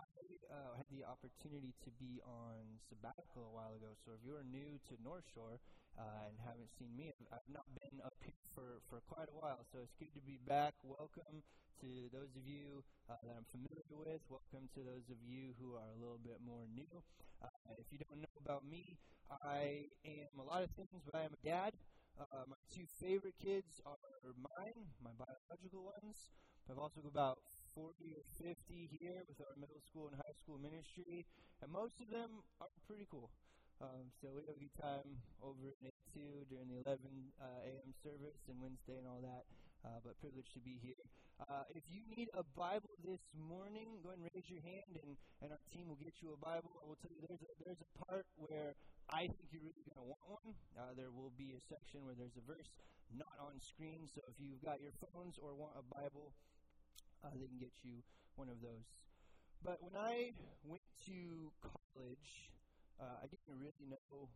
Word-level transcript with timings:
I 0.00 0.08
uh, 0.48 0.72
had 0.80 0.88
the 0.88 1.04
opportunity 1.04 1.76
to 1.84 1.90
be 2.00 2.24
on 2.24 2.80
sabbatical 2.88 3.44
a 3.44 3.52
while 3.52 3.76
ago. 3.76 3.92
So 4.00 4.16
if 4.16 4.24
you're 4.24 4.40
new 4.48 4.80
to 4.88 4.92
North 5.04 5.28
Shore 5.36 5.60
uh, 6.00 6.24
and 6.24 6.40
haven't 6.40 6.72
seen 6.80 6.88
me, 6.96 7.12
I've 7.28 7.44
not 7.52 7.68
been 7.76 8.00
up 8.00 8.16
here 8.24 8.40
for, 8.56 8.80
for 8.88 9.04
quite 9.12 9.28
a 9.28 9.36
while. 9.36 9.60
So 9.68 9.84
it's 9.84 9.92
good 10.00 10.12
to 10.16 10.22
be 10.24 10.40
back. 10.48 10.72
Welcome 10.80 11.44
to 11.84 11.90
those 12.16 12.32
of 12.32 12.48
you 12.48 12.80
uh, 13.12 13.20
that 13.20 13.36
I'm 13.36 13.44
familiar 13.52 13.84
with. 13.92 14.24
Welcome 14.32 14.72
to 14.72 14.80
those 14.80 15.04
of 15.12 15.20
you 15.20 15.52
who 15.60 15.76
are 15.76 15.92
a 15.92 15.98
little 16.00 16.20
bit 16.24 16.40
more 16.40 16.64
new. 16.72 16.88
Uh, 17.44 17.76
if 17.76 17.92
you 17.92 18.00
don't 18.00 18.24
know 18.24 18.36
about 18.40 18.64
me, 18.64 18.96
I 19.44 19.84
am 20.08 20.40
a 20.40 20.46
lot 20.48 20.64
of 20.64 20.72
things, 20.80 21.04
but 21.04 21.12
I 21.12 21.28
am 21.28 21.36
a 21.36 21.42
dad. 21.44 21.76
Uh, 22.16 22.48
my 22.48 22.56
two 22.72 22.88
favorite 23.00 23.36
kids 23.36 23.84
are 23.84 24.00
mine, 24.40 24.80
my 25.04 25.12
biological 25.12 25.84
ones. 25.84 26.32
I've 26.68 26.80
also 26.80 27.00
got 27.04 27.12
about 27.12 27.38
40 27.74 28.18
or 28.18 28.24
50 28.38 28.54
here 28.98 29.22
with 29.28 29.38
our 29.40 29.54
middle 29.58 29.80
school 29.86 30.10
and 30.10 30.18
high 30.18 30.34
school 30.42 30.58
ministry, 30.58 31.26
and 31.62 31.68
most 31.70 32.00
of 32.02 32.10
them 32.10 32.42
are 32.60 32.70
pretty 32.86 33.06
cool. 33.10 33.30
Um, 33.80 34.12
so 34.20 34.28
we 34.36 34.44
have 34.44 34.52
a 34.52 34.60
good 34.60 34.76
time 34.76 35.16
over 35.40 35.72
at 35.72 35.78
A2 35.80 36.44
during 36.52 36.68
the 36.68 36.84
11 36.84 37.00
uh, 37.40 37.64
a.m. 37.64 37.90
service 38.04 38.36
and 38.50 38.60
Wednesday 38.60 39.00
and 39.00 39.08
all 39.08 39.24
that. 39.24 39.48
Uh, 39.80 39.96
but 40.04 40.12
privileged 40.20 40.52
to 40.52 40.60
be 40.60 40.76
here. 40.84 41.00
Uh, 41.40 41.64
if 41.72 41.80
you 41.88 42.04
need 42.12 42.28
a 42.36 42.44
Bible 42.52 42.92
this 43.00 43.24
morning, 43.32 43.96
go 44.04 44.12
ahead 44.12 44.20
and 44.20 44.28
raise 44.36 44.44
your 44.52 44.60
hand, 44.60 44.92
and, 45.00 45.16
and 45.40 45.48
our 45.56 45.62
team 45.72 45.88
will 45.88 45.96
get 45.96 46.12
you 46.20 46.36
a 46.36 46.40
Bible. 46.44 46.68
I 46.76 46.84
will 46.84 47.00
tell 47.00 47.08
you 47.08 47.24
there's 47.24 47.40
a, 47.40 47.48
there's 47.64 47.80
a 47.80 47.90
part 48.04 48.28
where 48.36 48.76
I 49.08 49.24
think 49.32 49.48
you're 49.48 49.64
really 49.64 49.80
going 49.88 50.04
to 50.04 50.08
want 50.12 50.24
one. 50.28 50.52
Uh, 50.76 50.92
there 50.92 51.08
will 51.08 51.32
be 51.40 51.56
a 51.56 51.62
section 51.64 52.04
where 52.04 52.12
there's 52.12 52.36
a 52.36 52.44
verse 52.44 52.68
not 53.16 53.32
on 53.40 53.56
screen, 53.64 54.04
so 54.04 54.20
if 54.28 54.36
you've 54.36 54.60
got 54.60 54.84
your 54.84 54.92
phones 55.00 55.40
or 55.40 55.56
want 55.56 55.80
a 55.80 55.84
Bible, 55.88 56.36
uh, 57.24 57.30
they 57.36 57.48
can 57.48 57.60
get 57.60 57.72
you 57.82 58.02
one 58.36 58.48
of 58.48 58.60
those. 58.62 58.88
But 59.60 59.78
when 59.84 59.92
I 59.92 60.32
went 60.64 60.84
to 61.06 61.52
college, 61.60 62.48
uh, 62.96 63.20
I 63.20 63.26
didn't 63.28 63.60
really 63.60 63.84
know 63.88 64.28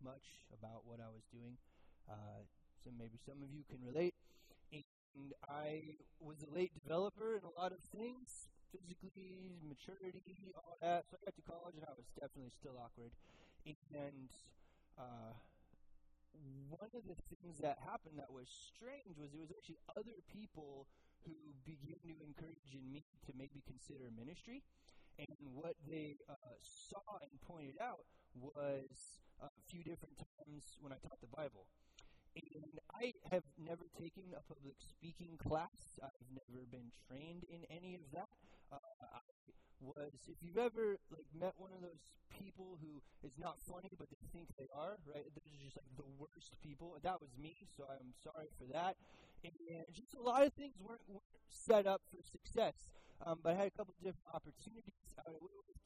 much 0.00 0.48
about 0.56 0.88
what 0.88 1.00
I 1.00 1.12
was 1.12 1.24
doing. 1.28 1.60
Uh, 2.08 2.48
so 2.80 2.88
maybe 2.96 3.20
some 3.20 3.44
of 3.44 3.52
you 3.52 3.64
can 3.68 3.84
relate. 3.84 4.16
And 4.72 5.36
I 5.44 6.00
was 6.20 6.40
a 6.40 6.50
late 6.54 6.72
developer 6.72 7.36
in 7.36 7.44
a 7.44 7.52
lot 7.52 7.72
of 7.72 7.82
things, 7.92 8.48
physically, 8.72 9.60
maturity, 9.68 10.54
all 10.56 10.80
that. 10.80 11.04
So 11.10 11.20
I 11.20 11.28
got 11.28 11.36
to 11.36 11.44
college 11.44 11.76
and 11.76 11.84
I 11.84 11.92
was 11.92 12.08
definitely 12.16 12.56
still 12.56 12.80
awkward. 12.80 13.12
And 13.68 14.32
uh, 14.96 15.36
one 16.72 16.88
of 16.96 17.04
the 17.04 17.18
things 17.28 17.60
that 17.60 17.76
happened 17.84 18.16
that 18.16 18.32
was 18.32 18.48
strange 18.48 19.18
was 19.20 19.36
it 19.36 19.40
was 19.40 19.52
actually 19.52 19.80
other 19.92 20.16
people 20.32 20.88
who 21.24 21.34
began 21.64 22.00
to 22.02 22.12
encourage 22.24 22.72
in 22.72 22.84
me 22.90 23.04
to 23.26 23.32
maybe 23.36 23.62
consider 23.66 24.08
ministry. 24.12 24.62
And 25.18 25.36
what 25.52 25.76
they 25.84 26.16
uh, 26.28 26.34
saw 26.60 27.20
and 27.20 27.36
pointed 27.44 27.76
out 27.76 28.08
was 28.32 29.20
a 29.42 29.52
few 29.68 29.84
different 29.84 30.16
times 30.16 30.80
when 30.80 30.92
I 30.92 30.98
taught 31.04 31.20
the 31.20 31.28
Bible. 31.28 31.68
And 32.36 32.80
I 32.94 33.12
have 33.34 33.44
never 33.58 33.84
taken 33.98 34.32
a 34.32 34.42
public 34.46 34.78
speaking 34.80 35.36
class. 35.36 35.98
I've 36.00 36.30
never 36.32 36.64
been 36.70 36.88
trained 37.08 37.44
in 37.50 37.66
any 37.68 37.94
of 37.98 38.06
that. 38.14 38.30
Uh, 38.70 38.79
was, 39.80 40.12
if 40.28 40.38
you've 40.40 40.60
ever 40.60 41.00
like 41.10 41.26
met 41.32 41.56
one 41.56 41.72
of 41.72 41.80
those 41.80 42.12
people 42.30 42.78
who 42.80 43.00
is 43.26 43.34
not 43.40 43.58
funny 43.64 43.90
but 43.98 44.08
they 44.08 44.22
think 44.32 44.48
they 44.56 44.68
are, 44.72 44.96
right? 45.08 45.26
They're 45.34 45.60
just 45.64 45.76
like 45.76 45.90
the 45.96 46.08
worst 46.20 46.54
people. 46.62 46.96
That 47.02 47.20
was 47.20 47.32
me, 47.40 47.56
so 47.76 47.84
I'm 47.88 48.14
sorry 48.22 48.48
for 48.60 48.70
that 48.72 48.96
and 49.44 49.52
just 49.92 50.14
a 50.14 50.20
lot 50.20 50.44
of 50.44 50.52
things 50.52 50.74
weren't, 50.80 51.00
weren't 51.08 51.24
set 51.48 51.86
up 51.86 52.02
for 52.10 52.20
success. 52.22 52.74
Um, 53.24 53.38
but 53.42 53.52
I 53.52 53.56
had 53.56 53.68
a 53.68 53.76
couple 53.76 53.94
of 53.96 54.00
different 54.04 54.32
opportunities 54.32 54.96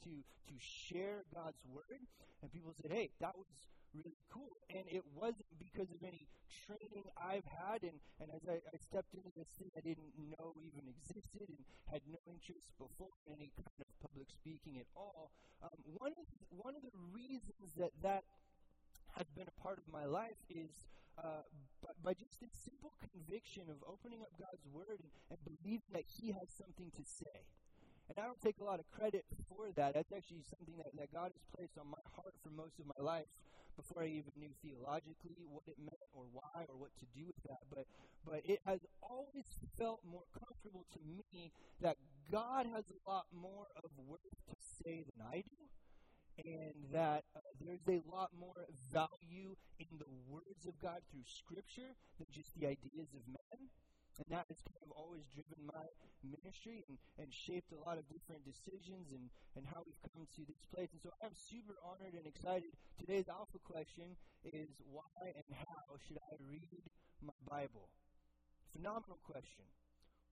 to 0.05 0.11
to 0.47 0.55
share 0.61 1.25
God's 1.34 1.59
word, 1.67 1.98
and 2.42 2.53
people 2.53 2.72
said, 2.77 2.92
"Hey, 2.92 3.11
that 3.20 3.34
was 3.34 3.48
really 3.95 4.15
cool." 4.31 4.55
And 4.71 4.84
it 4.87 5.03
wasn't 5.15 5.50
because 5.75 5.91
of 5.91 5.99
any 6.07 6.31
training 6.71 7.03
I've 7.19 7.47
had, 7.51 7.83
and, 7.83 7.99
and 8.23 8.31
as 8.31 8.47
I, 8.47 8.62
I 8.62 8.79
stepped 8.79 9.11
into 9.11 9.35
this 9.35 9.51
thing 9.59 9.75
I 9.75 9.83
didn't 9.83 10.15
know 10.15 10.55
even 10.62 10.87
existed 10.87 11.51
and 11.51 11.59
had 11.91 12.07
no 12.07 12.23
interest 12.31 12.71
before 12.79 13.11
in 13.27 13.35
any 13.35 13.51
kind 13.59 13.75
of 13.83 13.91
public 13.99 14.31
speaking 14.31 14.79
at 14.79 14.87
all. 14.95 15.35
Um, 15.67 15.75
one 15.99 16.15
of 16.15 16.27
one 16.55 16.79
of 16.79 16.87
the 16.87 16.95
reasons 17.11 17.75
that 17.75 17.91
that 18.07 18.23
has 19.19 19.27
been 19.35 19.51
a 19.51 19.57
part 19.59 19.83
of 19.83 19.87
my 19.91 20.07
life 20.07 20.39
is 20.47 20.87
uh, 21.19 21.43
by, 21.83 21.91
by, 22.03 22.12
just 22.15 22.39
this 22.43 22.55
simple 22.55 22.95
conviction 22.99 23.67
of 23.71 23.79
opening 23.87 24.23
up 24.23 24.31
God's 24.39 24.67
Word 24.71 24.99
and, 24.99 25.11
and 25.31 25.39
believing 25.47 25.91
that 25.95 26.06
He 26.06 26.35
has 26.35 26.51
something 26.51 26.91
to 26.95 27.03
say. 27.06 27.47
And 28.11 28.19
I 28.19 28.27
don't 28.27 28.43
take 28.43 28.59
a 28.59 28.67
lot 28.67 28.83
of 28.83 28.87
credit 28.91 29.25
for 29.47 29.71
that. 29.79 29.95
That's 29.95 30.11
actually 30.11 30.43
something 30.43 30.75
that, 30.83 30.91
that 30.99 31.15
God 31.15 31.31
has 31.31 31.47
placed 31.55 31.79
on 31.79 31.87
my 31.87 32.03
heart 32.19 32.35
for 32.43 32.51
most 32.51 32.83
of 32.83 32.87
my 32.91 32.99
life 32.99 33.31
before 33.77 34.03
I 34.03 34.09
even 34.09 34.33
knew 34.37 34.55
theologically 34.62 35.45
what 35.49 35.65
it 35.67 35.79
meant 35.79 36.03
or 36.12 36.25
why 36.33 36.67
or 36.69 36.77
what 36.77 36.95
to 36.99 37.07
do 37.15 37.27
with 37.27 37.43
that. 37.49 37.62
But, 37.71 37.87
but 38.25 38.41
it 38.45 38.61
has 38.67 38.81
always 39.03 39.47
felt 39.79 40.01
more 40.07 40.27
comfortable 40.33 40.87
to 40.95 41.01
me 41.03 41.53
that 41.81 41.97
God 42.31 42.67
has 42.75 42.85
a 42.91 42.99
lot 43.11 43.27
more 43.35 43.67
of 43.77 43.91
worth 44.07 44.35
to 44.49 44.55
say 44.85 45.05
than 45.05 45.27
I 45.27 45.43
do 45.43 45.65
and 46.39 46.75
that 46.93 47.25
uh, 47.37 47.41
there's 47.61 47.87
a 47.87 48.03
lot 48.11 48.31
more 48.39 48.67
value 48.93 49.55
in 49.79 49.87
the 49.99 50.11
words 50.29 50.67
of 50.67 50.75
God 50.81 50.99
through 51.11 51.27
Scripture 51.27 51.95
than 52.19 52.27
just 52.33 52.59
the 52.59 52.67
ideas 52.67 53.15
of 53.15 53.23
men. 53.29 53.71
And 54.22 54.28
that 54.30 54.47
has 54.47 54.60
kind 54.62 54.82
of 54.84 54.94
always 54.94 55.26
driven 55.34 55.58
my 55.66 55.86
ministry 56.22 56.84
and, 56.88 56.97
and 57.19 57.28
shaped 57.32 57.75
a 57.75 57.80
lot 57.82 57.98
of 57.98 58.06
different 58.08 58.47
decisions 58.47 59.10
and, 59.10 59.28
and 59.58 59.66
how 59.66 59.82
we've 59.84 60.04
come 60.14 60.25
to 60.38 60.42
this 60.47 60.64
place. 60.70 60.91
And 60.94 61.02
so 61.02 61.10
I'm 61.20 61.34
super 61.34 61.75
honored 61.82 62.14
and 62.14 62.26
excited. 62.26 62.72
Today's 62.98 63.28
alpha 63.28 63.58
question 63.62 64.14
is 64.47 64.70
why 64.86 65.34
and 65.34 65.48
how 65.52 65.98
should 66.06 66.19
I 66.30 66.38
read 66.47 66.82
my 67.20 67.36
Bible? 67.48 67.91
Phenomenal 68.72 69.19
question. 69.22 69.66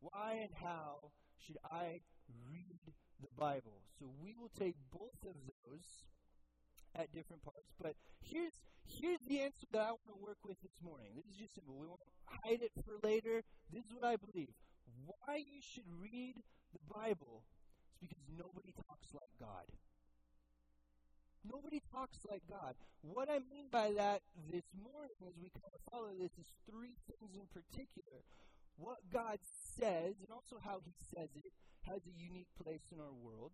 Why 0.01 0.47
and 0.47 0.55
how 0.55 1.13
should 1.39 1.59
I 1.67 2.03
read 2.49 2.79
the 3.23 3.31
Bible. 3.39 3.79
So 3.99 4.11
we 4.21 4.35
will 4.35 4.51
take 4.59 4.75
both 4.91 5.23
of 5.23 5.39
those 5.47 5.87
at 6.97 7.13
different 7.13 7.43
parts. 7.43 7.73
But 7.81 7.95
here's 8.21 8.53
here's 8.85 9.21
the 9.29 9.41
answer 9.41 9.67
that 9.73 9.81
I 9.81 9.91
want 9.91 10.09
to 10.09 10.21
work 10.21 10.39
with 10.45 10.61
this 10.63 10.77
morning. 10.83 11.13
This 11.17 11.27
is 11.27 11.37
just 11.39 11.55
simple. 11.55 11.75
We 11.77 11.87
won't 11.87 12.03
hide 12.27 12.63
it 12.63 12.73
for 12.85 12.99
later. 13.07 13.43
This 13.73 13.85
is 13.85 13.93
what 13.95 14.05
I 14.05 14.17
believe. 14.17 14.53
Why 15.07 15.37
you 15.37 15.61
should 15.61 15.89
read 16.01 16.37
the 16.73 16.83
Bible 16.93 17.43
is 18.03 18.09
because 18.09 18.29
nobody 18.37 18.73
talks 18.75 19.09
like 19.15 19.33
God. 19.41 19.67
Nobody 21.43 21.83
talks 21.91 22.19
like 22.31 22.43
God. 22.47 22.75
What 23.03 23.29
I 23.29 23.43
mean 23.51 23.67
by 23.71 23.91
that 23.99 24.23
this 24.47 24.67
morning, 24.79 25.19
as 25.27 25.35
we 25.43 25.51
kind 25.51 25.75
of 25.75 25.83
follow 25.91 26.15
this, 26.15 26.31
is 26.39 26.47
three 26.71 26.95
things 27.11 27.35
in 27.35 27.51
particular. 27.51 28.23
What 28.79 29.03
God 29.13 29.39
says, 29.75 30.23
and 30.23 30.31
also 30.31 30.63
how 30.63 30.79
He 30.87 30.95
says 31.11 31.29
it, 31.35 31.51
has 31.91 32.07
a 32.07 32.15
unique 32.15 32.51
place 32.63 32.87
in 32.95 33.01
our 33.01 33.13
world. 33.13 33.51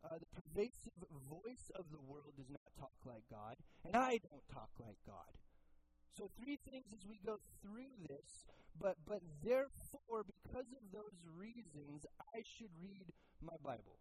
Uh, 0.00 0.16
the 0.16 0.30
pervasive 0.32 0.96
voice 1.28 1.70
of 1.76 1.84
the 1.92 2.00
world 2.00 2.32
does 2.36 2.48
not 2.48 2.64
talk 2.78 2.96
like 3.04 3.24
God, 3.30 3.56
and 3.84 3.94
I 3.94 4.16
don't 4.16 4.48
talk 4.48 4.70
like 4.80 4.96
God. 5.06 5.28
So 6.16 6.30
three 6.40 6.56
things 6.56 6.88
as 6.92 7.04
we 7.06 7.20
go 7.24 7.36
through 7.60 7.92
this, 8.08 8.48
but 8.80 8.96
but 9.06 9.20
therefore, 9.44 10.24
because 10.24 10.72
of 10.72 10.84
those 10.90 11.20
reasons, 11.36 12.06
I 12.34 12.42
should 12.42 12.72
read 12.80 13.12
my 13.44 13.56
Bible. 13.62 14.00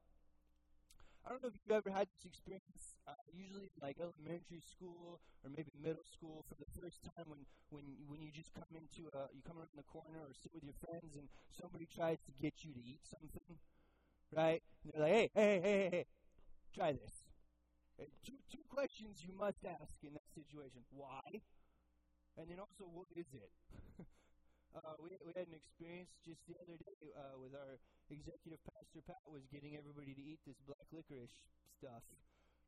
I 1.26 1.36
don't 1.36 1.44
know 1.44 1.52
if 1.52 1.60
you've 1.60 1.76
ever 1.76 1.92
had 1.92 2.08
this 2.16 2.26
experience, 2.26 2.96
uh, 3.06 3.14
usually 3.36 3.70
like 3.84 4.00
elementary 4.00 4.64
school 4.64 5.20
or 5.44 5.50
maybe 5.52 5.70
middle 5.76 6.08
school, 6.08 6.48
for 6.48 6.56
the 6.56 6.66
first 6.80 7.04
time 7.04 7.28
when, 7.28 7.44
when, 7.70 7.84
when 8.08 8.24
you 8.24 8.32
just 8.32 8.56
come 8.56 8.72
into 8.72 9.12
a, 9.12 9.28
you 9.36 9.44
come 9.44 9.60
around 9.60 9.76
the 9.76 9.86
corner 9.86 10.24
or 10.24 10.32
sit 10.32 10.50
with 10.56 10.64
your 10.64 10.80
friends 10.80 11.20
and 11.20 11.28
somebody 11.52 11.86
tries 11.86 12.24
to 12.24 12.32
get 12.40 12.64
you 12.64 12.72
to 12.72 12.82
eat 12.82 13.04
something, 13.04 13.60
right? 14.36 14.62
And 14.84 14.94
they're 14.94 15.02
like, 15.02 15.12
hey, 15.12 15.30
hey, 15.34 15.60
hey, 15.62 15.62
hey, 15.62 15.90
hey, 15.92 16.06
try 16.74 16.92
this. 16.94 17.24
Okay, 18.00 18.10
two, 18.26 18.40
two 18.52 18.64
questions 18.70 19.24
you 19.26 19.34
must 19.36 19.60
ask 19.66 20.00
in 20.04 20.14
that 20.14 20.30
situation. 20.34 20.82
Why? 20.92 21.42
And 22.38 22.48
then 22.48 22.60
also, 22.60 22.88
what 22.88 23.08
is 23.16 23.28
it? 23.34 23.52
Uh, 24.70 24.94
we, 25.02 25.10
we 25.26 25.34
had 25.34 25.50
an 25.50 25.58
experience 25.58 26.14
just 26.22 26.46
the 26.46 26.54
other 26.62 26.78
day 26.78 27.10
uh, 27.18 27.34
with 27.42 27.58
our 27.58 27.82
executive 28.14 28.62
pastor 28.70 29.02
Pat 29.02 29.18
was 29.26 29.42
getting 29.50 29.74
everybody 29.74 30.14
to 30.14 30.22
eat 30.22 30.38
this 30.46 30.62
black 30.62 30.86
licorice 30.94 31.34
stuff. 31.74 32.06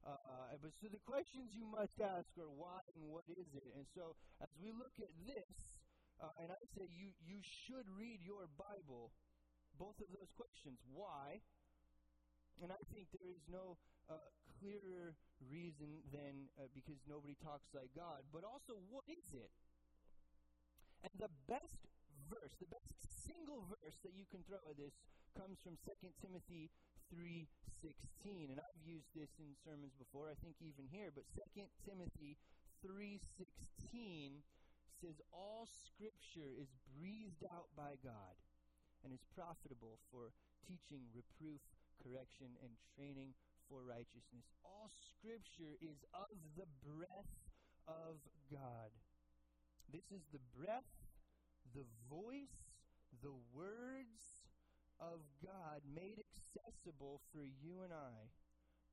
Uh, 0.02 0.58
but 0.58 0.74
so 0.82 0.90
the 0.90 0.98
questions 1.06 1.54
you 1.54 1.62
must 1.62 1.94
ask 2.02 2.34
are 2.42 2.50
why 2.50 2.82
and 2.98 3.06
what 3.06 3.22
is 3.30 3.54
it? 3.54 3.70
And 3.78 3.86
so 3.94 4.18
as 4.42 4.50
we 4.58 4.74
look 4.74 4.98
at 4.98 5.14
this, 5.30 5.78
uh, 6.18 6.34
and 6.42 6.50
I 6.50 6.58
say 6.74 6.90
you 6.90 7.14
you 7.22 7.38
should 7.46 7.86
read 7.86 8.18
your 8.26 8.50
Bible, 8.58 9.14
both 9.78 10.00
of 10.02 10.10
those 10.12 10.32
questions. 10.36 10.80
Why? 10.92 11.42
And 12.62 12.70
I 12.70 12.82
think 12.94 13.10
there 13.16 13.30
is 13.30 13.42
no 13.50 13.78
uh, 14.12 14.20
clearer 14.60 15.18
reason 15.50 16.06
than 16.14 16.52
uh, 16.60 16.70
because 16.76 17.02
nobody 17.10 17.34
talks 17.42 17.74
like 17.74 17.90
God, 17.98 18.22
but 18.30 18.46
also 18.46 18.78
what 18.92 19.08
is 19.10 19.34
it? 19.34 19.50
And 21.02 21.14
the 21.18 21.34
best 21.50 21.90
verse, 22.30 22.54
the 22.62 22.70
best 22.70 22.94
single 23.02 23.66
verse 23.66 23.98
that 24.06 24.14
you 24.14 24.30
can 24.30 24.46
throw 24.46 24.62
at 24.70 24.78
this 24.78 24.94
comes 25.34 25.58
from 25.66 25.82
2 25.82 26.14
Timothy 26.22 26.70
3:16. 27.10 28.54
And 28.54 28.62
I've 28.62 28.84
used 28.86 29.10
this 29.18 29.34
in 29.42 29.58
sermons 29.66 29.98
before, 29.98 30.30
I 30.30 30.38
think 30.38 30.62
even 30.62 30.86
here, 30.94 31.10
but 31.10 31.26
2 31.34 31.66
Timothy 31.82 32.38
3:16 32.86 34.46
says 35.02 35.18
all 35.34 35.66
scripture 35.66 36.54
is 36.54 36.70
breathed 36.94 37.42
out 37.50 37.74
by 37.74 37.98
God 38.06 38.38
and 39.04 39.14
is 39.14 39.24
profitable 39.34 40.00
for 40.10 40.34
teaching, 40.66 41.06
reproof, 41.14 41.62
correction 42.02 42.58
and 42.62 42.74
training 42.98 43.34
for 43.70 43.86
righteousness. 43.86 44.50
All 44.66 44.90
scripture 44.90 45.78
is 45.80 46.02
of 46.14 46.34
the 46.58 46.68
breath 46.82 47.36
of 47.88 48.18
God. 48.50 48.92
This 49.92 50.10
is 50.12 50.26
the 50.32 50.42
breath, 50.58 50.88
the 51.76 51.86
voice, 52.10 52.74
the 53.22 53.36
words 53.54 54.50
of 55.00 55.22
God 55.42 55.82
made 55.84 56.22
accessible 56.22 57.22
for 57.34 57.44
you 57.44 57.82
and 57.84 57.92
I, 57.92 58.30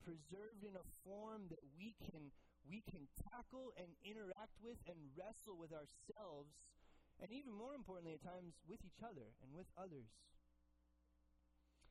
preserved 0.03 0.65
in 0.65 0.75
a 0.75 0.91
form 1.05 1.53
that 1.53 1.63
we 1.77 1.95
can 2.01 2.33
we 2.69 2.85
can 2.85 3.09
tackle 3.33 3.73
and 3.81 3.89
interact 4.05 4.61
with 4.61 4.77
and 4.85 4.99
wrestle 5.17 5.57
with 5.57 5.73
ourselves, 5.73 6.53
and 7.19 7.29
even 7.35 7.51
more 7.51 7.75
importantly, 7.75 8.15
at 8.15 8.23
times 8.23 8.59
with 8.67 8.83
each 8.87 9.03
other 9.03 9.35
and 9.43 9.51
with 9.51 9.67
others. 9.75 10.11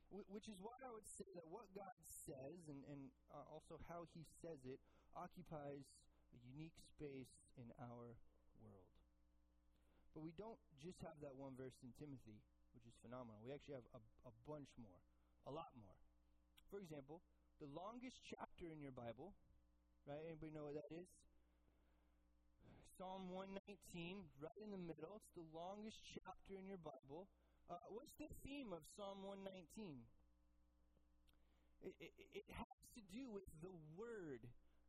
Wh- 0.07 0.27
which 0.31 0.47
is 0.47 0.63
why 0.63 0.79
I 0.79 0.91
would 0.91 1.07
say 1.07 1.27
that 1.35 1.47
what 1.51 1.67
God 1.75 1.95
says 2.07 2.71
and, 2.71 2.83
and 2.87 3.11
uh, 3.31 3.43
also 3.51 3.79
how 3.91 4.07
He 4.15 4.23
says 4.39 4.63
it 4.63 4.79
occupies 5.15 5.83
a 6.31 6.37
unique 6.39 6.79
space 6.79 7.43
in 7.59 7.67
our 7.79 8.15
world. 8.63 8.91
But 10.15 10.23
we 10.23 10.31
don't 10.33 10.59
just 10.79 11.03
have 11.03 11.19
that 11.21 11.35
one 11.35 11.59
verse 11.59 11.75
in 11.83 11.91
Timothy 11.99 12.39
which 12.77 12.85
is 12.85 12.93
phenomenal. 13.01 13.41
We 13.41 13.49
actually 13.49 13.81
have 13.81 13.89
a, 13.97 14.01
a 14.29 14.33
bunch 14.45 14.69
more, 14.77 15.01
a 15.49 15.51
lot 15.51 15.73
more. 15.73 15.97
For 16.69 16.77
example, 16.77 17.25
the 17.57 17.65
longest 17.73 18.21
chapter 18.21 18.69
in 18.69 18.77
your 18.77 18.93
Bible, 18.93 19.33
right? 20.05 20.21
Anybody 20.21 20.53
know 20.53 20.69
what 20.69 20.77
that 20.77 20.93
is? 20.93 21.09
Psalm 22.97 23.29
119, 23.29 24.25
right 24.41 24.57
in 24.57 24.73
the 24.73 24.81
middle. 24.81 25.21
It's 25.21 25.29
the 25.37 25.45
longest 25.53 26.01
chapter 26.01 26.57
in 26.57 26.65
your 26.65 26.81
Bible. 26.81 27.29
Uh, 27.69 27.77
what's 27.93 28.17
the 28.17 28.25
theme 28.41 28.73
of 28.73 28.81
Psalm 28.97 29.21
119? 29.21 30.01
It, 31.85 31.93
it, 32.01 32.13
it 32.41 32.47
has 32.57 32.81
to 32.97 33.01
do 33.13 33.29
with 33.29 33.45
the 33.61 33.69
Word, 33.93 34.41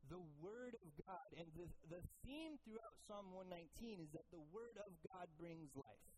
the 0.09 0.25
Word 0.41 0.81
of 0.81 0.89
God. 1.05 1.29
And 1.37 1.53
the, 1.53 1.69
the 1.93 2.01
theme 2.25 2.57
throughout 2.65 2.97
Psalm 3.05 3.29
119 3.37 4.01
is 4.01 4.09
that 4.17 4.25
the 4.33 4.41
Word 4.57 4.81
of 4.81 4.89
God 5.13 5.29
brings 5.37 5.69
life. 5.77 6.09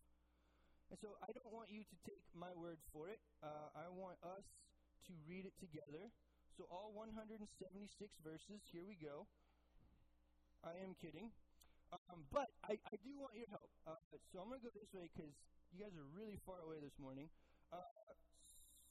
And 0.87 0.95
so 0.95 1.19
I 1.19 1.35
don't 1.35 1.51
want 1.51 1.75
you 1.75 1.83
to 1.83 1.97
take 2.07 2.23
my 2.31 2.55
word 2.55 2.79
for 2.95 3.11
it. 3.11 3.19
Uh, 3.43 3.67
I 3.75 3.91
want 3.91 4.15
us 4.23 4.47
to 5.07 5.11
read 5.27 5.43
it 5.43 5.55
together. 5.59 6.11
So, 6.59 6.67
all 6.67 6.91
176 6.91 7.47
verses, 8.23 8.59
here 8.75 8.83
we 8.83 8.99
go. 8.99 9.23
I 10.67 10.75
am 10.83 10.99
kidding. 10.99 11.31
Um, 11.91 12.23
but 12.31 12.47
I, 12.63 12.79
I 12.87 12.95
do 13.03 13.11
want 13.19 13.35
your 13.35 13.51
help. 13.51 13.67
Uh, 13.83 13.99
so, 14.31 14.39
I'm 14.39 14.47
going 14.47 14.63
to 14.63 14.67
go 14.67 14.71
this 14.71 14.95
way 14.95 15.11
because 15.11 15.35
you 15.75 15.83
guys 15.83 15.91
are 15.99 16.07
really 16.15 16.39
far 16.47 16.63
away 16.63 16.79
this 16.79 16.95
morning. 16.95 17.27
Uh, 17.71 17.83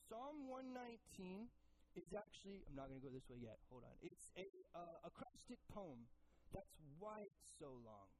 Psalm 0.08 0.44
119 0.48 1.48
is 1.96 2.12
actually, 2.12 2.60
I'm 2.68 2.76
not 2.76 2.92
going 2.92 3.00
to 3.00 3.06
go 3.06 3.12
this 3.12 3.24
way 3.32 3.40
yet. 3.40 3.56
Hold 3.72 3.88
on. 3.88 3.96
It's 4.04 4.28
a 4.36 4.44
uh, 4.76 5.08
acrostic 5.08 5.56
poem. 5.72 6.04
That's 6.52 6.76
why 7.00 7.24
it's 7.24 7.46
so 7.56 7.72
long. 7.80 8.10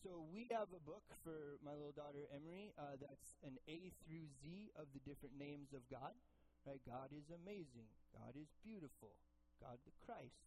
So 0.00 0.24
we 0.32 0.48
have 0.48 0.72
a 0.72 0.80
book 0.80 1.04
for 1.20 1.60
my 1.60 1.76
little 1.76 1.92
daughter 1.92 2.24
Emery 2.32 2.72
uh, 2.80 2.96
that's 2.96 3.36
an 3.44 3.60
A 3.68 3.92
through 4.04 4.24
Z 4.40 4.72
of 4.76 4.88
the 4.96 5.02
different 5.04 5.36
names 5.36 5.76
of 5.76 5.84
God. 5.92 6.16
Right? 6.64 6.80
God 6.84 7.12
is 7.12 7.28
amazing. 7.32 7.88
God 8.16 8.36
is 8.36 8.48
beautiful. 8.64 9.16
God 9.60 9.76
the 9.84 9.92
Christ. 10.04 10.40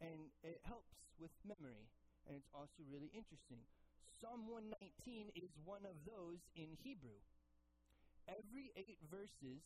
And 0.00 0.28
it 0.44 0.60
helps 0.64 1.08
with 1.16 1.32
memory. 1.40 1.88
And 2.28 2.36
it's 2.36 2.52
also 2.52 2.84
really 2.92 3.08
interesting. 3.16 3.64
Psalm 4.20 4.44
119 4.52 5.32
is 5.32 5.48
one 5.64 5.88
of 5.88 5.96
those 6.04 6.44
in 6.52 6.76
Hebrew. 6.84 7.16
Every 8.28 8.68
eight 8.76 9.00
verses, 9.08 9.64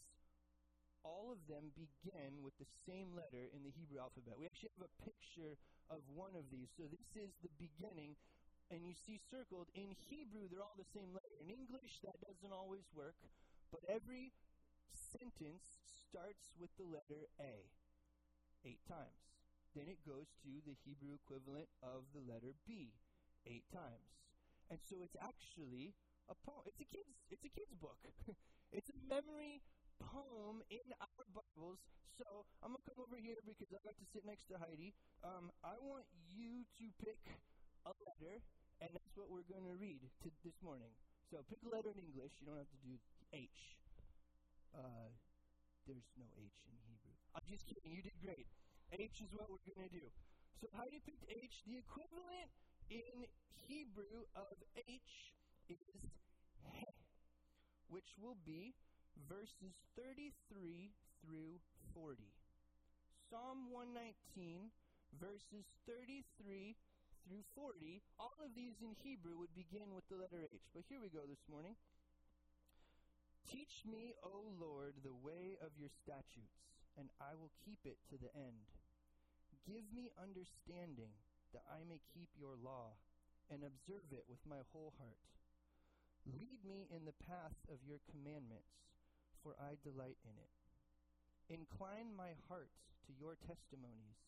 all 1.03 1.35
of 1.35 1.43
them 1.50 1.75
begin 1.75 2.38
with 2.47 2.55
the 2.62 2.70
same 2.87 3.11
letter 3.19 3.50
in 3.50 3.67
the 3.67 3.75
Hebrew 3.75 3.99
alphabet. 3.99 4.38
We 4.38 4.47
actually 4.47 4.70
have 4.79 4.87
a 4.87 4.94
picture 5.03 5.59
of 5.91 6.06
one 6.14 6.38
of 6.38 6.47
these. 6.55 6.70
So 6.79 6.87
this 6.87 7.11
is 7.19 7.35
the 7.43 7.50
beginning 7.59 8.14
and 8.73 8.88
you 8.88 8.97
see 8.97 9.20
circled 9.29 9.69
in 9.76 9.93
Hebrew, 10.09 10.49
they're 10.49 10.64
all 10.64 10.79
the 10.81 10.88
same 10.97 11.12
letter. 11.12 11.37
In 11.44 11.53
English, 11.53 12.00
that 12.09 12.17
doesn't 12.25 12.56
always 12.56 12.88
work, 12.97 13.20
but 13.69 13.85
every 13.85 14.32
sentence 14.97 15.76
starts 16.09 16.56
with 16.56 16.73
the 16.81 16.88
letter 16.88 17.29
A 17.37 17.69
eight 18.64 18.81
times. 18.88 19.20
Then 19.73 19.89
it 19.89 20.05
goes 20.05 20.29
to 20.45 20.53
the 20.69 20.77
Hebrew 20.85 21.17
equivalent 21.17 21.69
of 21.81 22.05
the 22.13 22.21
letter 22.21 22.53
B 22.69 22.93
eight 23.49 23.65
times. 23.73 24.13
And 24.69 24.79
so 24.85 25.01
it's 25.01 25.17
actually 25.17 25.97
a 26.29 26.37
poem. 26.37 26.65
It's 26.69 26.81
a 26.81 26.89
kid's, 26.89 27.17
it's 27.33 27.45
a 27.45 27.53
kid's 27.53 27.73
book. 27.81 27.99
it's 28.77 28.93
a 28.93 28.99
memory 29.09 29.65
poem 29.97 30.61
in 30.69 30.85
our 31.01 31.25
Bibles. 31.33 31.81
So 32.21 32.45
I'm 32.61 32.77
going 32.77 32.85
to 32.85 32.89
come 32.93 33.01
over 33.01 33.17
here 33.17 33.41
because 33.49 33.73
I 33.73 33.81
got 33.81 33.97
to 33.97 34.07
sit 34.13 34.29
next 34.29 34.53
to 34.53 34.61
Heidi. 34.61 34.93
Um, 35.25 35.49
I 35.65 35.81
want 35.81 36.05
you 36.29 36.69
to 36.77 36.85
pick 37.01 37.21
a 37.89 37.97
letter 38.05 38.45
and 38.83 38.91
that's 38.93 39.15
what 39.15 39.31
we're 39.31 39.47
going 39.47 39.65
to 39.65 39.79
read 39.79 40.03
this 40.43 40.59
morning. 40.59 40.91
So 41.31 41.41
pick 41.47 41.63
a 41.63 41.71
letter 41.71 41.95
in 41.95 42.03
English. 42.03 42.35
You 42.43 42.51
don't 42.51 42.59
have 42.59 42.69
to 42.75 42.83
do 42.83 42.99
H. 43.31 43.79
Uh, 44.75 45.09
there's 45.87 46.11
no 46.19 46.27
H 46.35 46.59
in 46.67 46.77
Hebrew. 46.83 47.15
I'm 47.33 47.47
just 47.47 47.65
kidding. 47.65 47.89
You 47.89 48.03
did 48.03 48.19
great. 48.21 48.51
H 48.93 49.25
is 49.25 49.33
what 49.33 49.49
we're 49.49 49.65
going 49.65 49.89
to 49.89 49.94
do. 49.94 50.06
So 50.61 50.69
Heidi 50.77 51.00
picked 51.00 51.25
H. 51.33 51.65
The 51.65 51.81
equivalent 51.81 52.49
in 52.93 53.25
Hebrew 53.65 54.29
of 54.37 54.53
H 54.77 55.33
is 55.69 55.81
he, 56.69 56.87
which 57.89 58.12
will 58.21 58.37
be 58.44 58.77
verses 59.29 59.73
33 59.97 60.93
through 61.25 61.56
40. 61.97 62.21
Psalm 63.33 63.73
119, 63.73 64.69
verses 65.17 65.65
33 65.88 66.77
through 67.25 67.45
40, 67.56 68.03
all 68.21 68.37
of 68.45 68.53
these 68.53 68.77
in 68.85 68.93
Hebrew 69.00 69.41
would 69.41 69.55
begin 69.56 69.95
with 69.97 70.05
the 70.12 70.21
letter 70.21 70.45
H. 70.53 70.69
But 70.77 70.85
here 70.93 71.00
we 71.00 71.09
go 71.09 71.25
this 71.25 71.41
morning. 71.49 71.79
Teach 73.49 73.83
me, 73.88 74.12
O 74.21 74.53
Lord, 74.61 74.95
the 75.00 75.17
way 75.25 75.56
of 75.65 75.73
your 75.81 75.91
statutes, 76.05 76.61
and 77.00 77.09
I 77.21 77.33
will 77.40 77.50
keep 77.64 77.81
it 77.88 77.97
to 78.12 78.21
the 78.21 78.28
end. 78.37 78.69
Give 79.62 79.87
me 79.95 80.11
understanding 80.19 81.14
that 81.54 81.62
I 81.71 81.87
may 81.87 82.02
keep 82.11 82.35
your 82.35 82.59
law 82.59 82.99
and 83.47 83.62
observe 83.62 84.11
it 84.11 84.26
with 84.26 84.42
my 84.42 84.64
whole 84.75 84.95
heart. 84.99 85.23
Lead 86.26 86.62
me 86.66 86.90
in 86.90 87.07
the 87.07 87.19
path 87.26 87.54
of 87.71 87.83
your 87.87 88.02
commandments, 88.11 88.75
for 89.42 89.54
I 89.59 89.78
delight 89.83 90.19
in 90.26 90.35
it. 90.38 90.54
Incline 91.50 92.14
my 92.14 92.35
heart 92.50 92.75
to 93.07 93.12
your 93.14 93.38
testimonies 93.38 94.19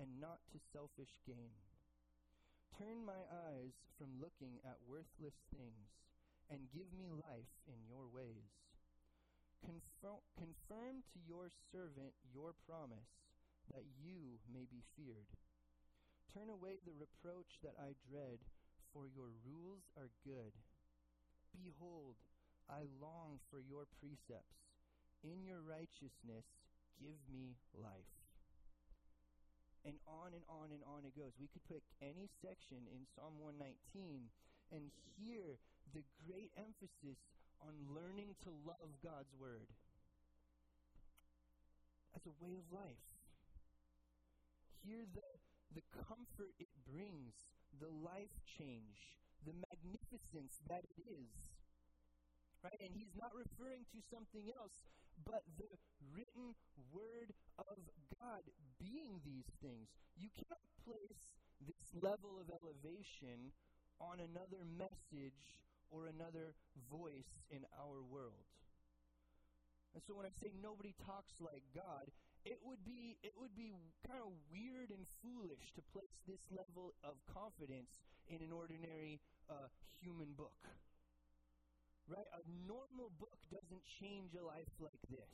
and 0.00 0.20
not 0.20 0.40
to 0.52 0.68
selfish 0.72 1.20
gain. 1.26 1.56
Turn 2.76 3.04
my 3.04 3.26
eyes 3.50 3.74
from 3.98 4.22
looking 4.22 4.62
at 4.62 4.78
worthless 4.86 5.36
things 5.50 5.90
and 6.48 6.72
give 6.72 6.88
me 6.96 7.10
life 7.12 7.52
in 7.66 7.76
your 7.84 8.08
ways. 8.08 8.52
Confirm, 9.60 10.22
confirm 10.38 11.02
to 11.12 11.18
your 11.26 11.50
servant 11.72 12.14
your 12.30 12.54
promise 12.64 13.27
that 13.74 13.86
you 13.98 14.40
may 14.48 14.66
be 14.68 14.84
feared. 14.96 15.28
Turn 16.32 16.48
away 16.48 16.78
the 16.82 16.96
reproach 16.96 17.58
that 17.64 17.76
I 17.80 17.96
dread, 18.08 18.40
for 18.92 19.08
your 19.08 19.32
rules 19.44 19.88
are 19.96 20.12
good. 20.24 20.52
Behold, 21.52 22.16
I 22.68 22.84
long 23.00 23.40
for 23.48 23.60
your 23.60 23.88
precepts. 24.00 24.60
In 25.24 25.42
your 25.44 25.64
righteousness, 25.64 26.46
give 27.00 27.18
me 27.32 27.56
life 27.74 28.18
and 29.88 29.96
on 30.04 30.36
and 30.36 30.44
on 30.52 30.68
and 30.68 30.84
on 30.84 31.08
it 31.08 31.16
goes. 31.16 31.32
We 31.40 31.48
could 31.48 31.64
pick 31.64 31.80
any 32.04 32.28
section 32.44 32.84
in 32.92 33.08
Psalm 33.16 33.40
119 33.40 34.28
and 34.68 34.92
hear 35.16 35.56
the 35.96 36.04
great 36.28 36.52
emphasis 36.60 37.16
on 37.64 37.72
learning 37.88 38.36
to 38.44 38.50
love 38.68 38.92
God's 39.00 39.32
Word 39.40 39.72
as 42.12 42.20
a 42.28 42.34
way 42.44 42.58
of 42.60 42.68
life. 42.68 43.17
Hear 44.84 45.04
the, 45.14 45.30
the 45.74 45.84
comfort 45.94 46.54
it 46.58 46.70
brings, 46.86 47.34
the 47.78 47.90
life 47.90 48.34
change, 48.44 49.18
the 49.44 49.54
magnificence 49.54 50.60
that 50.68 50.84
it 50.84 50.98
is. 51.06 51.34
Right? 52.64 52.78
And 52.82 52.90
he's 52.90 53.14
not 53.14 53.30
referring 53.34 53.86
to 53.94 53.98
something 54.10 54.50
else 54.54 54.74
but 55.24 55.42
the 55.58 55.70
written 56.14 56.54
word 56.94 57.34
of 57.58 57.78
God 58.20 58.42
being 58.78 59.18
these 59.24 59.50
things. 59.58 59.90
You 60.14 60.30
cannot 60.30 60.62
place 60.86 61.18
this 61.58 61.90
level 61.98 62.38
of 62.38 62.46
elevation 62.50 63.50
on 63.98 64.22
another 64.22 64.62
message 64.78 65.58
or 65.90 66.06
another 66.06 66.54
voice 66.86 67.42
in 67.50 67.66
our 67.74 67.98
world. 68.04 68.46
And 69.96 70.04
so 70.06 70.14
when 70.14 70.28
I 70.28 70.34
say 70.38 70.52
nobody 70.62 70.94
talks 71.02 71.34
like 71.40 71.64
God, 71.74 72.06
it 72.44 72.58
would 72.62 72.84
be 72.84 73.18
it 73.22 73.32
would 73.36 73.54
be 73.56 73.74
kind 74.06 74.20
of 74.22 74.32
weird 74.50 74.90
and 74.90 75.06
foolish 75.22 75.72
to 75.74 75.82
place 75.92 76.14
this 76.26 76.42
level 76.50 76.94
of 77.02 77.18
confidence 77.26 77.90
in 78.28 78.42
an 78.42 78.52
ordinary 78.52 79.20
uh, 79.48 79.68
human 79.98 80.34
book. 80.36 80.56
Right? 82.08 82.28
A 82.32 82.42
normal 82.64 83.12
book 83.20 83.36
doesn't 83.52 83.84
change 83.84 84.32
a 84.32 84.44
life 84.44 84.72
like 84.80 85.00
this. 85.12 85.28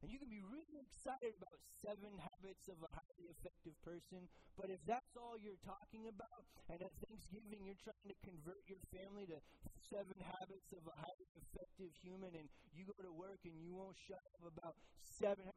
And 0.00 0.14
you 0.14 0.22
can 0.22 0.30
be 0.30 0.46
really 0.46 0.78
excited 0.78 1.34
about 1.42 1.58
seven 1.82 2.14
habits 2.22 2.70
of 2.70 2.78
a 2.86 2.90
highly 2.94 3.26
effective 3.34 3.74
person, 3.82 4.30
but 4.54 4.70
if 4.70 4.78
that's 4.86 5.18
all 5.18 5.34
you're 5.34 5.58
talking 5.66 6.06
about, 6.06 6.46
and 6.70 6.78
at 6.78 6.94
Thanksgiving 7.02 7.66
you're 7.66 7.82
trying 7.82 8.06
to 8.06 8.14
convert 8.22 8.62
your 8.70 8.78
family 8.94 9.26
to 9.26 9.42
seven 9.90 10.14
habits 10.22 10.70
of 10.70 10.86
a 10.86 10.94
highly 11.02 11.26
effective 11.34 11.90
human, 11.98 12.30
and 12.38 12.46
you 12.70 12.86
go 12.86 12.94
to 13.02 13.10
work 13.10 13.42
and 13.42 13.58
you 13.58 13.74
won't 13.74 13.98
shut 13.98 14.22
up 14.38 14.46
about 14.46 14.78
seven 15.02 15.50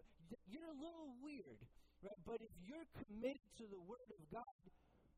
you're 0.47 0.69
a 0.71 0.79
little 0.79 1.11
weird, 1.19 1.59
right? 2.01 2.21
But 2.25 2.39
if 2.39 2.53
you're 2.63 2.88
committed 3.05 3.47
to 3.59 3.65
the 3.67 3.81
Word 3.83 4.09
of 4.15 4.21
God, 4.31 4.59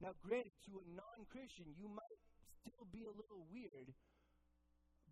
now 0.01 0.13
granted, 0.19 0.51
to 0.67 0.81
a 0.81 0.85
non 0.89 1.19
Christian, 1.29 1.69
you 1.77 1.87
might 1.87 2.19
still 2.59 2.85
be 2.91 3.03
a 3.07 3.13
little 3.13 3.45
weird, 3.51 3.93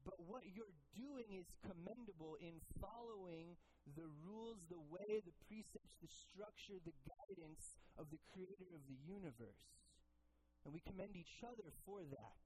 but 0.03 0.17
what 0.25 0.41
you're 0.49 0.75
doing 0.97 1.29
is 1.37 1.45
commendable 1.61 2.35
in 2.41 2.57
following 2.81 3.53
the 3.93 4.09
rules, 4.25 4.57
the 4.69 4.81
way, 4.89 5.21
the 5.21 5.35
precepts, 5.45 5.93
the 6.01 6.09
structure, 6.09 6.77
the 6.81 6.95
guidance 7.05 7.77
of 7.97 8.09
the 8.09 8.21
creator 8.33 8.69
of 8.73 8.81
the 8.89 8.97
universe. 9.05 9.65
And 10.65 10.73
we 10.73 10.81
commend 10.85 11.17
each 11.17 11.41
other 11.45 11.69
for 11.85 12.01
that. 12.05 12.37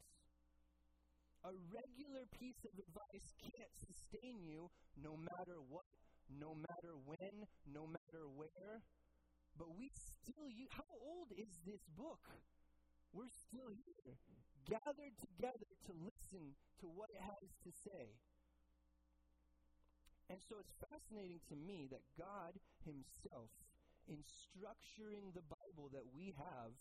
A 1.45 1.53
regular 1.69 2.25
piece 2.39 2.59
of 2.65 2.74
advice 2.74 3.27
can't 3.38 3.75
sustain 3.85 4.41
you 4.41 4.71
no 4.97 5.13
matter 5.13 5.62
what, 5.69 5.85
no 6.29 6.55
matter 6.55 6.94
when, 7.05 7.48
no 7.65 7.88
matter 7.88 8.25
where. 8.27 8.84
But 9.58 9.75
we 9.77 9.89
still 9.94 10.50
use, 10.50 10.70
how 10.72 10.89
old 11.01 11.32
is 11.38 11.62
this 11.65 11.86
book? 11.96 12.27
We're 13.13 13.32
still 13.32 13.72
here 13.72 14.20
gathered 14.65 15.13
together 15.22 15.70
to 15.86 15.94
listen 15.94 16.58
to 16.82 16.89
what 16.89 17.13
it 17.13 17.22
has 17.22 17.53
to 17.63 17.72
say. 17.72 18.17
And 20.29 20.41
so 20.41 20.58
it's 20.58 20.74
fascinating 20.82 21.39
to 21.53 21.55
me 21.55 21.86
that 21.94 22.01
God 22.17 22.58
Himself, 22.82 23.53
in 24.10 24.25
structuring 24.25 25.34
the 25.34 25.46
Bible 25.46 25.94
that 25.94 26.05
we 26.17 26.34
have, 26.38 26.74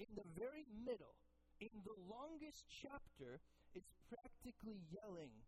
in 0.00 0.08
the 0.16 0.24
very 0.32 0.64
middle, 0.72 1.20
in 1.60 1.84
the 1.84 1.96
longest 2.08 2.64
chapter, 2.64 3.44
it's 3.76 3.92
practically 4.08 4.80
yelling, 4.88 5.44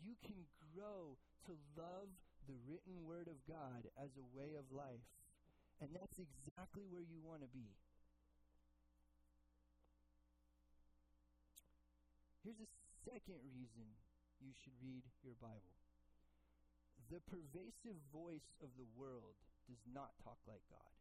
You 0.00 0.16
can 0.24 0.48
grow 0.72 1.20
to 1.44 1.52
love 1.76 2.08
the 2.46 2.58
written 2.66 3.06
Word 3.06 3.28
of 3.28 3.38
God 3.46 3.86
as 3.98 4.14
a 4.18 4.26
way 4.36 4.58
of 4.58 4.68
life. 4.70 5.06
And 5.80 5.90
that's 5.94 6.18
exactly 6.18 6.86
where 6.86 7.02
you 7.02 7.18
want 7.22 7.42
to 7.42 7.50
be. 7.50 7.74
Here's 12.42 12.58
a 12.58 12.70
second 13.06 13.38
reason 13.46 13.86
you 14.42 14.50
should 14.54 14.74
read 14.82 15.06
your 15.22 15.38
Bible 15.38 15.74
the 17.12 17.20
pervasive 17.28 18.00
voice 18.08 18.56
of 18.64 18.72
the 18.80 18.88
world 18.96 19.36
does 19.68 19.84
not 19.92 20.16
talk 20.24 20.40
like 20.48 20.64
God. 20.72 20.92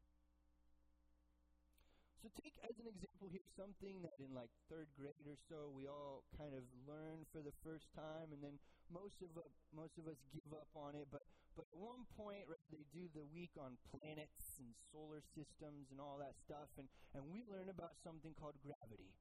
So, 2.21 2.29
take 2.37 2.53
as 2.61 2.77
an 2.77 2.85
example 2.85 3.33
here 3.33 3.41
something 3.57 4.05
that 4.05 4.13
in 4.21 4.29
like 4.37 4.53
third 4.69 4.93
grade 4.93 5.25
or 5.25 5.33
so 5.49 5.73
we 5.73 5.89
all 5.89 6.21
kind 6.37 6.53
of 6.53 6.61
learn 6.85 7.25
for 7.33 7.41
the 7.41 7.53
first 7.65 7.89
time, 7.97 8.29
and 8.29 8.37
then 8.45 8.61
most 8.93 9.25
of 9.25 9.33
uh, 9.33 9.41
most 9.73 9.97
of 9.97 10.05
us 10.05 10.21
give 10.29 10.45
up 10.53 10.69
on 10.77 10.93
it. 10.93 11.09
But 11.09 11.25
but 11.57 11.65
at 11.65 11.77
one 11.81 12.05
point, 12.13 12.45
right, 12.45 12.61
they 12.69 12.85
do 12.93 13.09
the 13.17 13.25
week 13.33 13.57
on 13.57 13.73
planets 13.89 14.61
and 14.61 14.69
solar 14.93 15.25
systems 15.33 15.89
and 15.89 15.97
all 15.97 16.21
that 16.21 16.37
stuff, 16.37 16.69
and 16.77 16.85
and 17.17 17.25
we 17.25 17.41
learn 17.49 17.73
about 17.73 17.97
something 18.05 18.37
called 18.37 18.55
gravity 18.61 19.17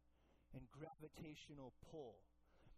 and 0.53 0.63
gravitational 0.69 1.73
pull. 1.91 2.21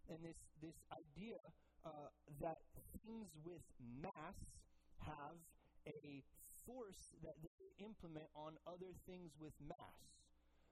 And 0.09 0.19
this, 0.23 0.39
this 0.59 0.75
idea 0.91 1.39
uh, 1.85 2.11
that 2.39 2.59
things 3.03 3.31
with 3.43 3.63
mass 3.79 4.39
have 5.03 5.39
a 5.87 6.23
force 6.63 7.11
that 7.23 7.35
implement 7.79 8.29
on 8.35 8.57
other 8.67 8.93
things 9.05 9.33
with 9.39 9.53
mass. 9.61 10.05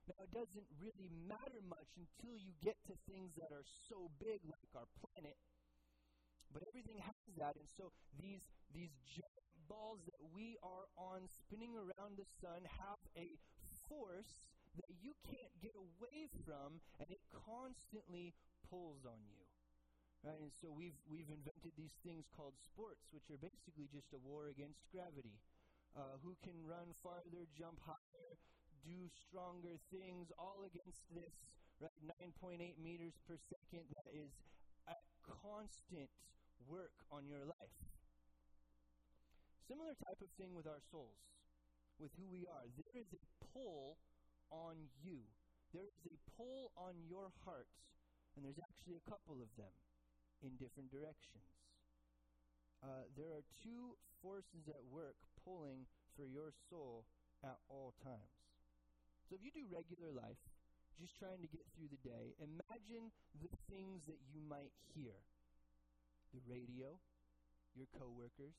Now, 0.10 0.18
it 0.26 0.34
doesn't 0.34 0.66
really 0.82 1.10
matter 1.30 1.62
much 1.62 1.94
until 1.94 2.36
you 2.36 2.58
get 2.62 2.76
to 2.90 2.98
things 3.06 3.38
that 3.38 3.54
are 3.54 3.66
so 3.88 4.10
big, 4.18 4.42
like 4.50 4.74
our 4.74 4.90
planet. 4.98 5.38
But 6.52 6.68
everything 6.68 7.00
has 7.00 7.16
that, 7.40 7.56
and 7.56 7.70
so 7.70 7.96
these 8.20 8.44
these 8.76 8.92
giant 9.08 9.48
balls 9.72 10.04
that 10.04 10.20
we 10.36 10.60
are 10.60 10.92
on 11.00 11.24
spinning 11.32 11.80
around 11.80 12.20
the 12.20 12.28
sun 12.44 12.68
have 12.76 13.00
a 13.16 13.40
force 13.88 14.44
that 14.76 14.92
you 15.00 15.16
can't 15.28 15.56
get 15.64 15.76
away 15.76 16.28
from, 16.44 16.84
and 17.00 17.08
it 17.08 17.24
constantly 17.32 18.36
pulls 18.68 19.04
on 19.08 19.20
you. 19.32 19.44
Right? 20.24 20.38
And 20.38 20.54
so 20.54 20.70
we've, 20.70 20.96
we've 21.10 21.28
invented 21.34 21.74
these 21.74 21.98
things 22.06 22.30
called 22.30 22.54
sports, 22.62 23.10
which 23.10 23.26
are 23.34 23.42
basically 23.42 23.90
just 23.90 24.14
a 24.14 24.22
war 24.22 24.54
against 24.54 24.86
gravity. 24.94 25.42
Uh, 25.92 26.16
who 26.24 26.32
can 26.40 26.56
run 26.64 26.96
farther, 27.04 27.44
jump 27.52 27.76
higher, 27.84 28.40
do 28.80 29.12
stronger 29.12 29.76
things, 29.92 30.32
all 30.40 30.64
against 30.64 31.04
this, 31.12 31.36
right? 31.84 31.92
9.8 32.40 32.80
meters 32.80 33.20
per 33.28 33.36
second. 33.52 33.84
That 34.00 34.08
is 34.16 34.32
a 34.88 34.96
constant 35.20 36.08
work 36.64 36.96
on 37.12 37.28
your 37.28 37.44
life. 37.44 37.78
Similar 39.68 39.96
type 40.00 40.20
of 40.24 40.32
thing 40.40 40.56
with 40.56 40.68
our 40.68 40.80
souls, 40.92 41.20
with 42.00 42.12
who 42.16 42.28
we 42.32 42.48
are. 42.48 42.68
There 42.76 42.96
is 42.96 43.12
a 43.12 43.22
pull 43.52 44.00
on 44.52 44.76
you. 45.04 45.28
There 45.76 45.88
is 45.88 46.04
a 46.08 46.16
pull 46.36 46.72
on 46.76 46.96
your 47.08 47.32
heart, 47.44 47.72
and 48.36 48.44
there's 48.44 48.60
actually 48.60 49.00
a 49.00 49.06
couple 49.08 49.40
of 49.44 49.52
them 49.56 49.72
in 50.44 50.56
different 50.60 50.92
directions. 50.92 51.61
Uh, 52.82 53.06
there 53.14 53.30
are 53.38 53.46
two 53.62 53.94
forces 54.26 54.66
at 54.66 54.82
work 54.90 55.16
pulling 55.46 55.86
for 56.18 56.26
your 56.26 56.50
soul 56.70 57.06
at 57.46 57.58
all 57.70 57.94
times. 58.02 58.42
So 59.30 59.38
if 59.38 59.42
you 59.46 59.54
do 59.54 59.70
regular 59.70 60.10
life, 60.10 60.42
just 60.98 61.18
trying 61.18 61.42
to 61.42 61.50
get 61.50 61.66
through 61.74 61.90
the 61.94 62.02
day, 62.02 62.34
imagine 62.42 63.14
the 63.38 63.50
things 63.70 64.06
that 64.06 64.20
you 64.30 64.42
might 64.42 64.74
hear 64.94 65.18
the 66.34 66.42
radio, 66.48 66.96
your 67.76 67.88
coworkers, 67.92 68.56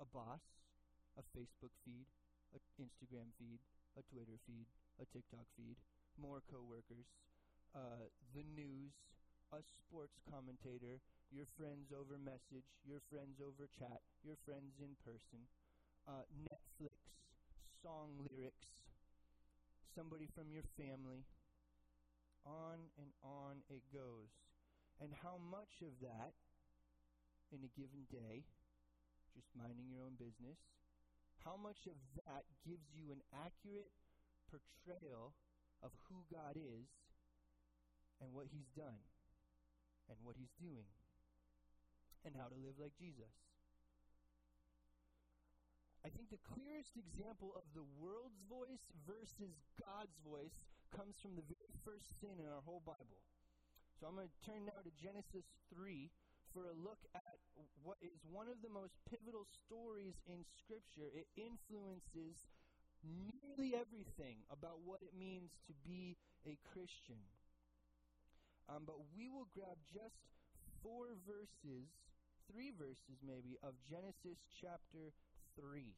a 0.00 0.06
boss, 0.08 0.42
a 1.16 1.24
Facebook 1.32 1.72
feed, 1.84 2.04
an 2.52 2.60
Instagram 2.76 3.32
feed, 3.40 3.60
a 3.96 4.02
Twitter 4.12 4.36
feed, 4.44 4.68
a 5.00 5.04
TikTok 5.08 5.48
feed, 5.56 5.80
more 6.20 6.44
coworkers, 6.48 7.08
uh, 7.72 8.08
the 8.36 8.44
news, 8.44 8.92
a 9.52 9.60
sports 9.64 10.20
commentator, 10.28 11.00
your 11.34 11.46
friends 11.58 11.90
over 11.90 12.18
message, 12.22 12.66
your 12.86 13.02
friends 13.10 13.42
over 13.42 13.66
chat, 13.78 14.02
your 14.22 14.38
friends 14.46 14.78
in 14.78 14.94
person, 15.02 15.42
uh, 16.06 16.22
Netflix, 16.46 16.94
song 17.82 18.14
lyrics, 18.30 18.70
somebody 19.94 20.30
from 20.30 20.52
your 20.54 20.66
family. 20.78 21.26
On 22.46 22.78
and 23.02 23.10
on 23.26 23.58
it 23.66 23.82
goes. 23.90 24.30
And 25.02 25.10
how 25.10 25.34
much 25.50 25.82
of 25.82 25.98
that 25.98 26.30
in 27.50 27.58
a 27.66 27.70
given 27.74 28.06
day, 28.06 28.46
just 29.34 29.50
minding 29.58 29.90
your 29.90 30.06
own 30.06 30.14
business, 30.14 30.62
how 31.42 31.58
much 31.58 31.90
of 31.90 31.98
that 32.22 32.46
gives 32.62 32.86
you 32.94 33.10
an 33.10 33.18
accurate 33.34 33.90
portrayal 34.46 35.34
of 35.82 35.90
who 36.06 36.22
God 36.30 36.54
is 36.54 36.86
and 38.22 38.30
what 38.30 38.46
He's 38.54 38.70
done 38.78 39.02
and 40.06 40.16
what 40.22 40.38
He's 40.38 40.54
doing 40.62 40.86
and 42.26 42.34
how 42.34 42.50
to 42.50 42.58
live 42.58 42.74
like 42.82 42.98
Jesus. 42.98 43.30
I 46.02 46.10
think 46.10 46.30
the 46.30 46.42
clearest 46.42 46.98
example 46.98 47.54
of 47.54 47.66
the 47.74 47.86
world's 47.98 48.38
voice 48.50 48.82
versus 49.06 49.54
God's 49.78 50.14
voice 50.22 50.54
comes 50.94 51.18
from 51.22 51.38
the 51.38 51.46
very 51.46 51.74
first 51.86 52.06
sin 52.18 52.38
in 52.38 52.46
our 52.46 52.62
whole 52.62 52.82
Bible. 52.82 53.22
So 53.98 54.06
I'm 54.06 54.18
going 54.18 54.30
to 54.30 54.42
turn 54.44 54.66
now 54.66 54.78
to 54.82 54.92
Genesis 54.94 55.46
3 55.74 56.10
for 56.54 56.68
a 56.70 56.76
look 56.78 57.02
at 57.14 57.38
what 57.82 57.98
is 58.02 58.22
one 58.28 58.46
of 58.46 58.62
the 58.62 58.70
most 58.70 58.94
pivotal 59.08 59.46
stories 59.66 60.14
in 60.30 60.46
Scripture. 60.62 61.10
It 61.10 61.26
influences 61.34 62.46
nearly 63.02 63.74
everything 63.74 64.46
about 64.50 64.82
what 64.86 65.02
it 65.02 65.14
means 65.16 65.58
to 65.66 65.74
be 65.82 66.14
a 66.46 66.54
Christian. 66.70 67.22
Um, 68.70 68.86
but 68.86 68.98
we 69.14 69.26
will 69.30 69.46
grab 69.54 69.78
just 69.86 70.22
four 70.82 71.14
verses, 71.26 71.90
three 72.50 72.72
verses 72.74 73.18
maybe, 73.22 73.58
of 73.62 73.74
Genesis 73.86 74.38
chapter 74.60 75.12
3. 75.58 75.94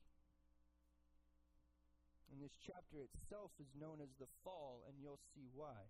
And 2.28 2.38
this 2.44 2.56
chapter 2.60 3.00
itself 3.00 3.52
is 3.56 3.72
known 3.72 4.04
as 4.04 4.12
the 4.20 4.28
fall, 4.44 4.84
and 4.84 5.00
you'll 5.00 5.22
see 5.32 5.48
why. 5.56 5.88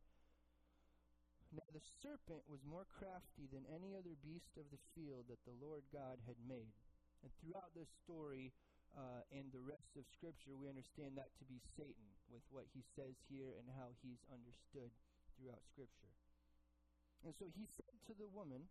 Now 1.50 1.66
the 1.72 1.82
serpent 2.04 2.44
was 2.46 2.60
more 2.62 2.84
crafty 2.86 3.48
than 3.48 3.64
any 3.72 3.96
other 3.96 4.14
beast 4.20 4.54
of 4.60 4.68
the 4.68 4.82
field 4.92 5.26
that 5.32 5.42
the 5.48 5.56
Lord 5.56 5.82
God 5.90 6.20
had 6.28 6.38
made. 6.44 6.76
And 7.24 7.32
throughout 7.40 7.72
this 7.74 7.90
story 8.04 8.52
uh, 8.94 9.24
and 9.32 9.48
the 9.50 9.64
rest 9.64 9.96
of 9.96 10.04
Scripture, 10.12 10.54
we 10.54 10.68
understand 10.68 11.16
that 11.16 11.32
to 11.40 11.44
be 11.48 11.58
Satan 11.74 12.08
with 12.28 12.44
what 12.52 12.68
he 12.70 12.84
says 12.94 13.16
here 13.26 13.56
and 13.56 13.66
how 13.74 13.96
he's 14.04 14.22
understood 14.28 14.92
throughout 15.34 15.64
Scripture. 15.72 16.12
And 17.26 17.34
so 17.34 17.50
he 17.50 17.66
said 17.66 17.96
to 18.06 18.14
the 18.14 18.30
woman, 18.30 18.70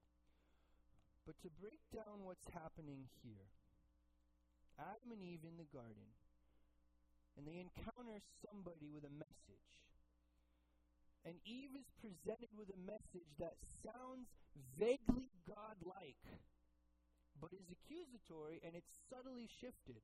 But 1.25 1.37
to 1.45 1.49
break 1.61 1.81
down 1.93 2.25
what's 2.25 2.49
happening 2.49 3.05
here, 3.21 3.49
Adam 4.81 5.13
and 5.13 5.21
Eve 5.21 5.45
in 5.45 5.61
the 5.61 5.69
garden, 5.69 6.17
and 7.37 7.45
they 7.45 7.61
encounter 7.61 8.19
somebody 8.41 8.89
with 8.89 9.05
a 9.05 9.13
message. 9.13 9.71
And 11.21 11.37
Eve 11.45 11.77
is 11.77 11.85
presented 12.01 12.49
with 12.57 12.73
a 12.73 12.81
message 12.81 13.29
that 13.37 13.61
sounds 13.85 14.33
vaguely 14.73 15.29
godlike, 15.45 16.25
but 17.37 17.53
is 17.53 17.69
accusatory 17.69 18.57
and 18.65 18.73
it's 18.73 18.89
subtly 19.05 19.45
shifted. 19.45 20.01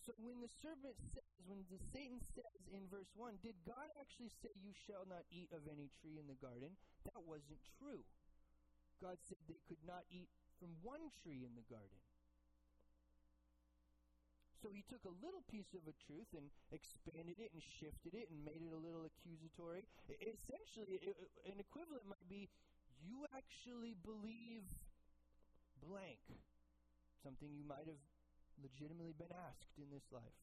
So 0.00 0.16
when 0.18 0.42
the 0.42 0.50
serpent 0.50 0.98
says, 1.14 1.28
when 1.46 1.62
the 1.70 1.78
Satan 1.92 2.18
says 2.34 2.66
in 2.74 2.90
verse 2.90 3.12
1, 3.14 3.38
did 3.44 3.54
God 3.62 3.86
actually 4.00 4.32
say 4.42 4.50
you 4.58 4.74
shall 4.74 5.06
not 5.06 5.28
eat 5.30 5.52
of 5.54 5.68
any 5.70 5.92
tree 6.02 6.18
in 6.18 6.26
the 6.26 6.40
garden? 6.40 6.74
That 7.06 7.22
wasn't 7.22 7.62
true. 7.78 8.02
God 9.02 9.18
said 9.26 9.36
they 9.50 9.58
could 9.66 9.82
not 9.82 10.06
eat 10.14 10.30
from 10.62 10.78
one 10.86 11.10
tree 11.10 11.42
in 11.42 11.58
the 11.58 11.66
garden. 11.66 11.98
So 14.62 14.70
he 14.70 14.86
took 14.86 15.02
a 15.02 15.18
little 15.18 15.42
piece 15.50 15.74
of 15.74 15.82
a 15.90 15.94
truth 16.06 16.30
and 16.38 16.46
expanded 16.70 17.42
it 17.42 17.50
and 17.50 17.58
shifted 17.58 18.14
it 18.14 18.30
and 18.30 18.46
made 18.46 18.62
it 18.62 18.70
a 18.70 18.78
little 18.78 19.02
accusatory. 19.02 19.82
Essentially, 20.22 21.02
it, 21.02 21.18
an 21.50 21.58
equivalent 21.58 22.06
might 22.06 22.22
be 22.30 22.46
you 23.02 23.26
actually 23.34 23.98
believe 24.06 24.62
blank, 25.82 26.22
something 27.26 27.50
you 27.50 27.66
might 27.66 27.90
have 27.90 27.98
legitimately 28.62 29.18
been 29.18 29.34
asked 29.34 29.74
in 29.82 29.90
this 29.90 30.06
life. 30.14 30.38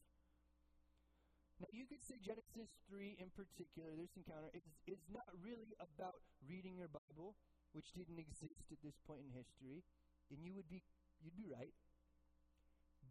Now, 1.56 1.72
you 1.72 1.88
could 1.88 2.04
say 2.04 2.20
Genesis 2.20 2.72
3 2.88 3.16
in 3.20 3.32
particular, 3.32 3.92
this 3.96 4.12
encounter, 4.16 4.52
is, 4.52 4.64
is 4.84 5.00
not 5.12 5.28
really 5.40 5.76
about 5.80 6.20
reading 6.44 6.76
your 6.76 6.88
Bible, 6.88 7.36
which 7.72 7.92
didn't 7.94 8.18
exist 8.18 8.66
at 8.70 8.80
this 8.82 8.98
point 9.06 9.22
in 9.24 9.30
history, 9.32 9.82
and 10.30 10.42
you 10.42 10.54
would 10.54 10.68
be, 10.68 10.82
you'd 11.22 11.36
be 11.36 11.46
right. 11.46 11.74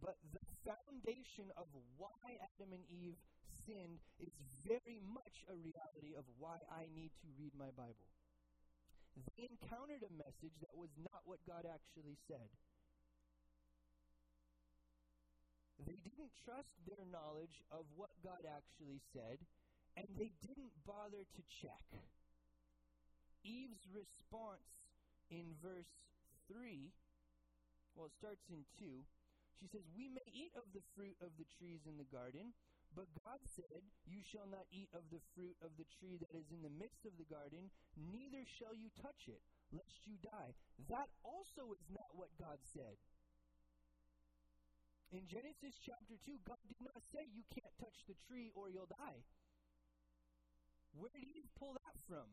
But 0.00 0.16
the 0.32 0.40
foundation 0.64 1.52
of 1.60 1.68
why 2.00 2.40
Adam 2.40 2.72
and 2.72 2.84
Eve 2.88 3.20
sinned 3.66 4.00
is 4.16 4.32
very 4.64 5.00
much 5.04 5.44
a 5.48 5.56
reality 5.56 6.16
of 6.16 6.24
why 6.40 6.56
I 6.72 6.88
need 6.96 7.12
to 7.20 7.28
read 7.36 7.52
my 7.52 7.68
Bible. 7.76 8.08
They 9.36 9.50
encountered 9.50 10.06
a 10.06 10.12
message 10.16 10.56
that 10.64 10.72
was 10.72 10.88
not 10.96 11.20
what 11.28 11.44
God 11.44 11.68
actually 11.68 12.16
said. 12.24 12.48
They 15.84 16.00
didn't 16.00 16.32
trust 16.44 16.72
their 16.84 17.04
knowledge 17.08 17.60
of 17.72 17.84
what 17.96 18.12
God 18.24 18.44
actually 18.44 19.00
said, 19.12 19.40
and 19.96 20.06
they 20.16 20.32
didn't 20.44 20.72
bother 20.86 21.24
to 21.24 21.42
check. 21.48 21.84
Eve's 23.42 23.86
response 23.90 24.88
in 25.30 25.56
verse 25.62 25.94
3, 26.50 26.92
well, 27.94 28.06
it 28.06 28.16
starts 28.16 28.48
in 28.50 28.64
2 28.78 29.04
she 29.60 29.68
says, 29.68 29.84
We 29.92 30.08
may 30.08 30.24
eat 30.32 30.56
of 30.56 30.64
the 30.72 30.80
fruit 30.96 31.20
of 31.20 31.36
the 31.36 31.44
trees 31.60 31.84
in 31.84 32.00
the 32.00 32.08
garden, 32.08 32.56
but 32.96 33.12
God 33.20 33.44
said, 33.44 33.84
You 34.08 34.24
shall 34.24 34.48
not 34.48 34.64
eat 34.72 34.88
of 34.96 35.04
the 35.12 35.20
fruit 35.36 35.52
of 35.60 35.76
the 35.76 35.84
tree 36.00 36.16
that 36.16 36.32
is 36.32 36.48
in 36.48 36.64
the 36.64 36.72
midst 36.72 37.04
of 37.04 37.12
the 37.20 37.28
garden, 37.28 37.68
neither 37.92 38.40
shall 38.48 38.72
you 38.72 38.88
touch 38.96 39.28
it, 39.28 39.44
lest 39.68 40.08
you 40.08 40.16
die. 40.24 40.56
That 40.88 41.12
also 41.20 41.76
is 41.76 41.84
not 41.92 42.08
what 42.16 42.32
God 42.40 42.56
said. 42.72 42.96
In 45.12 45.28
Genesis 45.28 45.76
chapter 45.76 46.16
2, 46.24 46.40
God 46.48 46.62
did 46.64 46.80
not 46.80 47.04
say 47.12 47.28
you 47.28 47.44
can't 47.52 47.76
touch 47.76 48.08
the 48.08 48.16
tree 48.24 48.48
or 48.56 48.72
you'll 48.72 48.88
die. 48.88 49.20
Where 50.96 51.12
did 51.12 51.28
Eve 51.28 51.52
pull 51.60 51.76
that 51.76 51.98
from? 52.08 52.32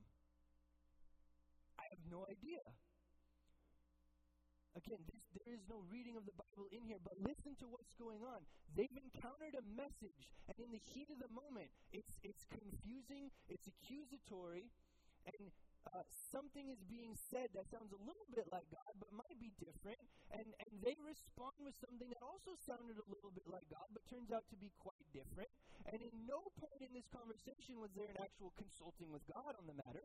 I 1.78 1.86
have 1.94 2.04
no 2.10 2.26
idea. 2.28 2.62
Again, 4.78 5.02
this, 5.10 5.26
there 5.34 5.58
is 5.58 5.66
no 5.66 5.82
reading 5.90 6.14
of 6.14 6.26
the 6.30 6.38
Bible 6.38 6.70
in 6.70 6.86
here, 6.86 7.02
but 7.02 7.18
listen 7.18 7.58
to 7.62 7.66
what's 7.66 7.98
going 7.98 8.22
on. 8.22 8.46
They've 8.78 8.94
encountered 8.94 9.58
a 9.58 9.66
message, 9.74 10.30
and 10.46 10.58
in 10.62 10.70
the 10.70 10.84
heat 10.94 11.10
of 11.10 11.18
the 11.18 11.34
moment, 11.34 11.74
it's, 11.90 12.14
it's 12.22 12.46
confusing, 12.46 13.34
it's 13.50 13.66
accusatory, 13.66 14.70
and 15.26 15.50
uh, 15.94 16.04
something 16.30 16.68
is 16.70 16.78
being 16.86 17.16
said 17.32 17.50
that 17.56 17.66
sounds 17.72 17.90
a 17.96 18.02
little 18.06 18.28
bit 18.30 18.46
like 18.52 18.68
God, 18.70 18.92
but 19.00 19.10
might 19.16 19.38
be 19.40 19.50
different. 19.58 19.98
And, 20.30 20.46
and 20.46 20.72
they 20.84 20.96
respond 21.00 21.56
with 21.64 21.74
something 21.80 22.12
that 22.12 22.22
also 22.22 22.54
sounded 22.68 23.00
a 23.00 23.08
little 23.08 23.32
bit 23.32 23.48
like 23.48 23.66
God, 23.72 23.88
but 23.96 24.04
turns 24.12 24.30
out 24.30 24.44
to 24.52 24.58
be 24.60 24.70
quite 24.78 25.00
different. 25.16 25.48
And 25.88 26.04
in 26.04 26.14
no 26.28 26.44
point 26.60 26.84
in 26.84 26.92
this 26.92 27.08
conversation 27.08 27.80
was 27.80 27.92
there 27.96 28.12
an 28.12 28.20
actual 28.20 28.52
consulting 28.60 29.08
with 29.10 29.24
God 29.32 29.56
on 29.56 29.66
the 29.66 29.78
matter. 29.88 30.04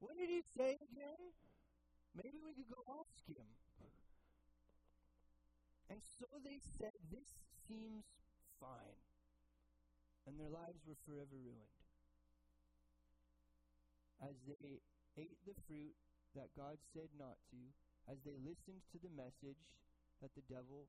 What 0.00 0.16
did 0.16 0.32
he 0.32 0.40
say 0.56 0.80
again? 0.80 1.22
Maybe 2.16 2.40
we 2.40 2.56
could 2.56 2.72
go 2.72 2.80
ask 2.88 3.20
him. 3.28 3.46
And 5.92 6.00
so 6.00 6.26
they 6.40 6.62
said, 6.80 6.96
This 7.12 7.28
seems 7.68 8.08
fine. 8.56 9.00
And 10.24 10.38
their 10.38 10.48
lives 10.48 10.80
were 10.88 10.98
forever 11.04 11.36
ruined. 11.36 11.76
As 14.22 14.36
they 14.46 14.80
ate 15.16 15.40
the 15.44 15.56
fruit 15.66 15.96
that 16.36 16.54
God 16.56 16.78
said 16.94 17.10
not 17.18 17.36
to, 17.50 17.60
as 18.06 18.22
they 18.24 18.38
listened 18.38 18.86
to 18.92 18.98
the 19.02 19.10
message 19.12 19.60
that 20.22 20.30
the 20.36 20.44
devil 20.46 20.86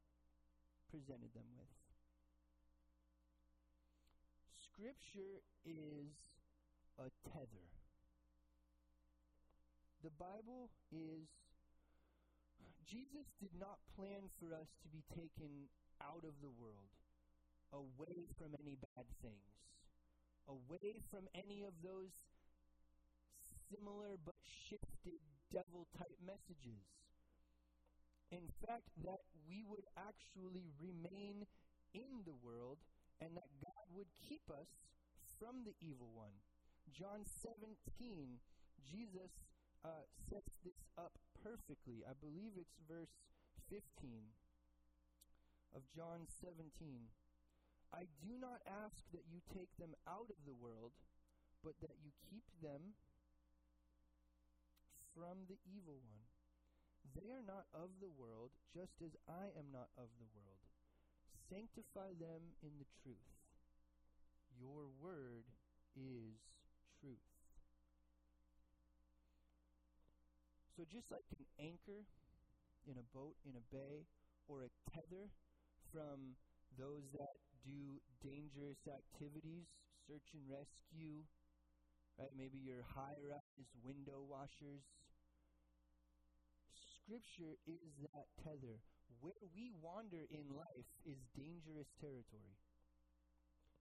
presented 0.92 1.34
them 1.34 1.48
with. 1.58 1.72
Scripture 4.60 5.42
is 5.66 6.12
a 7.00 7.10
tether. 7.26 7.81
The 10.02 10.10
Bible 10.18 10.74
is 10.90 11.30
Jesus 12.90 13.30
did 13.38 13.54
not 13.54 13.78
plan 13.94 14.34
for 14.42 14.50
us 14.58 14.74
to 14.82 14.90
be 14.90 15.06
taken 15.14 15.70
out 16.02 16.26
of 16.26 16.34
the 16.42 16.50
world, 16.50 16.90
away 17.70 18.26
from 18.34 18.58
any 18.58 18.82
bad 18.82 19.06
things, 19.22 19.54
away 20.50 20.98
from 21.14 21.30
any 21.38 21.62
of 21.62 21.78
those 21.86 22.10
similar 23.70 24.18
but 24.26 24.42
shifted 24.42 25.22
devil 25.54 25.86
type 25.94 26.18
messages. 26.26 26.82
In 28.34 28.50
fact, 28.66 28.90
that 29.06 29.22
we 29.46 29.62
would 29.70 29.86
actually 29.94 30.74
remain 30.82 31.46
in 31.94 32.26
the 32.26 32.36
world 32.42 32.82
and 33.22 33.38
that 33.38 33.54
God 33.62 33.86
would 33.94 34.10
keep 34.18 34.50
us 34.50 34.82
from 35.38 35.62
the 35.62 35.78
evil 35.78 36.10
one. 36.18 36.34
John 36.90 37.22
17, 37.46 38.42
Jesus 38.82 39.30
uh, 39.84 40.06
sets 40.30 40.54
this 40.62 40.78
up 40.98 41.18
perfectly. 41.42 42.06
I 42.06 42.14
believe 42.18 42.58
it's 42.58 42.78
verse 42.86 43.14
15 43.70 43.82
of 45.74 45.82
John 45.96 46.30
17. 46.30 46.70
I 47.92 48.08
do 48.24 48.40
not 48.40 48.64
ask 48.64 49.04
that 49.12 49.28
you 49.28 49.44
take 49.52 49.72
them 49.76 49.98
out 50.08 50.32
of 50.32 50.40
the 50.48 50.56
world, 50.56 50.96
but 51.64 51.76
that 51.82 52.00
you 52.00 52.12
keep 52.30 52.46
them 52.64 52.96
from 55.12 55.50
the 55.52 55.60
evil 55.68 56.00
one. 56.08 56.28
They 57.12 57.28
are 57.34 57.44
not 57.44 57.68
of 57.76 57.92
the 58.00 58.12
world, 58.12 58.56
just 58.72 59.02
as 59.04 59.12
I 59.28 59.52
am 59.60 59.68
not 59.74 59.92
of 60.00 60.08
the 60.16 60.30
world. 60.32 60.64
Sanctify 61.52 62.16
them 62.16 62.56
in 62.64 62.72
the 62.80 62.88
truth. 63.04 63.28
Your 64.56 64.88
word 65.04 65.44
is 65.98 66.40
truth. 67.02 67.31
So, 70.82 70.90
just 70.90 71.14
like 71.14 71.30
an 71.38 71.46
anchor 71.62 72.10
in 72.90 72.98
a 72.98 73.06
boat 73.14 73.38
in 73.46 73.54
a 73.54 73.62
bay 73.70 74.10
or 74.50 74.66
a 74.66 74.74
tether 74.90 75.30
from 75.94 76.34
those 76.74 77.06
that 77.14 77.38
do 77.62 78.02
dangerous 78.18 78.82
activities, 78.90 79.70
search 80.10 80.34
and 80.34 80.42
rescue, 80.50 81.22
right? 82.18 82.34
Maybe 82.34 82.58
your 82.58 82.82
high 82.82 83.14
rise 83.22 83.70
window 83.86 84.26
washers. 84.26 84.82
Scripture 86.74 87.62
is 87.70 87.94
that 88.02 88.26
tether. 88.42 88.82
where 89.22 89.38
we 89.54 89.70
wander 89.78 90.26
in 90.34 90.50
life 90.50 90.90
is 91.06 91.22
dangerous 91.38 91.94
territory. 92.02 92.58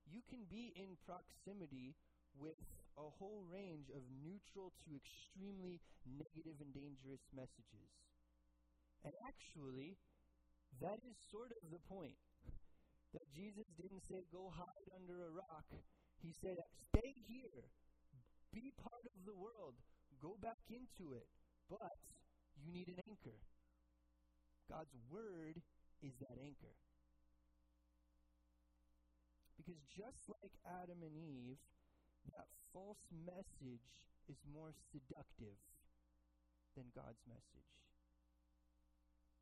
You 0.05 0.21
can 0.29 0.45
be 0.45 0.75
in 0.77 0.99
proximity 1.07 1.97
with 2.37 2.61
a 2.99 3.07
whole 3.19 3.47
range 3.51 3.91
of 3.95 4.03
neutral 4.23 4.73
to 4.85 4.89
extremely 4.97 5.81
negative 6.07 6.59
and 6.61 6.73
dangerous 6.75 7.23
messages. 7.35 7.91
And 9.05 9.15
actually, 9.25 9.97
that 10.81 11.01
is 11.05 11.17
sort 11.31 11.53
of 11.53 11.63
the 11.71 11.83
point. 11.89 12.19
That 13.13 13.27
Jesus 13.35 13.67
didn't 13.75 14.07
say, 14.07 14.23
go 14.31 14.55
hide 14.55 14.89
under 14.95 15.27
a 15.27 15.35
rock. 15.35 15.67
He 16.23 16.31
said, 16.39 16.55
stay 16.95 17.11
here. 17.27 17.67
Be 18.55 18.71
part 18.79 19.03
of 19.03 19.19
the 19.27 19.35
world. 19.35 19.75
Go 20.23 20.39
back 20.39 20.63
into 20.71 21.15
it. 21.19 21.27
But 21.67 21.99
you 22.63 22.71
need 22.71 22.87
an 22.87 23.03
anchor. 23.11 23.39
God's 24.71 24.95
word 25.11 25.59
is 26.03 26.15
that 26.23 26.39
anchor. 26.39 26.77
Because 29.59 29.81
just 29.91 30.23
like 30.41 30.55
Adam 30.83 31.03
and 31.03 31.15
Eve, 31.19 31.59
that 32.33 32.49
false 32.73 33.03
message 33.11 33.89
is 34.29 34.39
more 34.47 34.73
seductive 34.93 35.59
than 36.77 36.93
God's 36.95 37.23
message. 37.27 37.71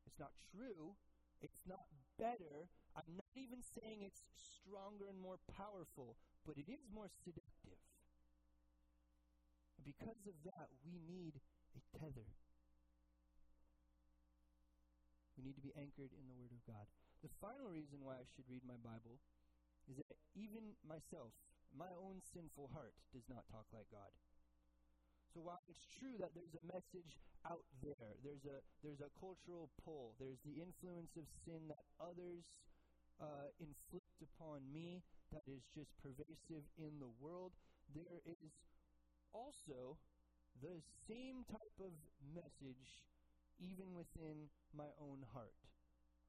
It's 0.07 0.17
not 0.17 0.33
true. 0.49 0.97
It's 1.41 1.61
not 1.67 1.85
better. 2.17 2.67
I'm 2.97 3.15
not 3.15 3.31
even 3.37 3.61
saying 3.61 4.03
it's 4.03 4.25
stronger 4.35 5.07
and 5.07 5.19
more 5.21 5.39
powerful, 5.55 6.17
but 6.43 6.57
it 6.57 6.67
is 6.67 6.83
more 6.91 7.07
seductive. 7.23 7.79
And 9.79 9.85
because 9.87 10.27
of 10.27 10.35
that, 10.43 10.67
we 10.83 10.99
need 10.99 11.39
a 11.77 11.81
tether. 11.95 12.27
We 15.39 15.47
need 15.47 15.55
to 15.55 15.63
be 15.63 15.71
anchored 15.79 16.11
in 16.11 16.27
the 16.27 16.35
Word 16.35 16.51
of 16.51 16.59
God. 16.67 16.83
The 17.23 17.31
final 17.39 17.71
reason 17.71 18.03
why 18.03 18.19
I 18.19 18.27
should 18.35 18.51
read 18.51 18.67
my 18.67 18.75
Bible 18.75 19.23
is 19.87 19.95
that 19.95 20.19
even 20.35 20.75
myself, 20.83 21.31
my 21.75 21.91
own 21.97 22.21
sinful 22.21 22.69
heart, 22.73 22.93
does 23.13 23.27
not 23.29 23.45
talk 23.49 23.65
like 23.73 23.89
God. 23.91 24.11
So 25.29 25.45
while 25.45 25.61
it's 25.69 25.85
true 25.85 26.17
that 26.17 26.33
there's 26.33 26.57
a 26.57 26.65
message 26.65 27.21
out 27.45 27.65
there, 27.85 28.17
there's 28.25 28.49
a 28.49 28.65
there's 28.81 29.01
a 29.01 29.13
cultural 29.13 29.69
pull, 29.85 30.17
there's 30.17 30.41
the 30.41 30.57
influence 30.57 31.13
of 31.13 31.29
sin 31.45 31.69
that 31.69 31.85
others 32.01 32.49
uh, 33.21 33.53
inflict 33.61 34.17
upon 34.25 34.65
me 34.73 35.05
that 35.29 35.45
is 35.45 35.61
just 35.69 35.93
pervasive 36.01 36.65
in 36.81 36.97
the 36.97 37.11
world. 37.21 37.53
There 37.93 38.25
is 38.25 38.57
also 39.29 40.01
the 40.65 40.81
same 41.05 41.45
type 41.45 41.77
of 41.77 41.93
message 42.33 43.05
even 43.61 43.93
within 43.93 44.49
my 44.73 44.89
own 44.97 45.21
heart. 45.33 45.53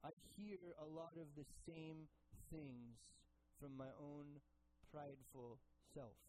I 0.03 0.13
hear 0.37 0.77
a 0.77 0.85
lot 0.85 1.17
of 1.17 1.33
the 1.33 1.47
same 1.65 2.05
things 2.49 3.01
from 3.57 3.77
my 3.77 3.89
own 3.97 4.41
prideful 4.91 5.57
self. 5.95 6.19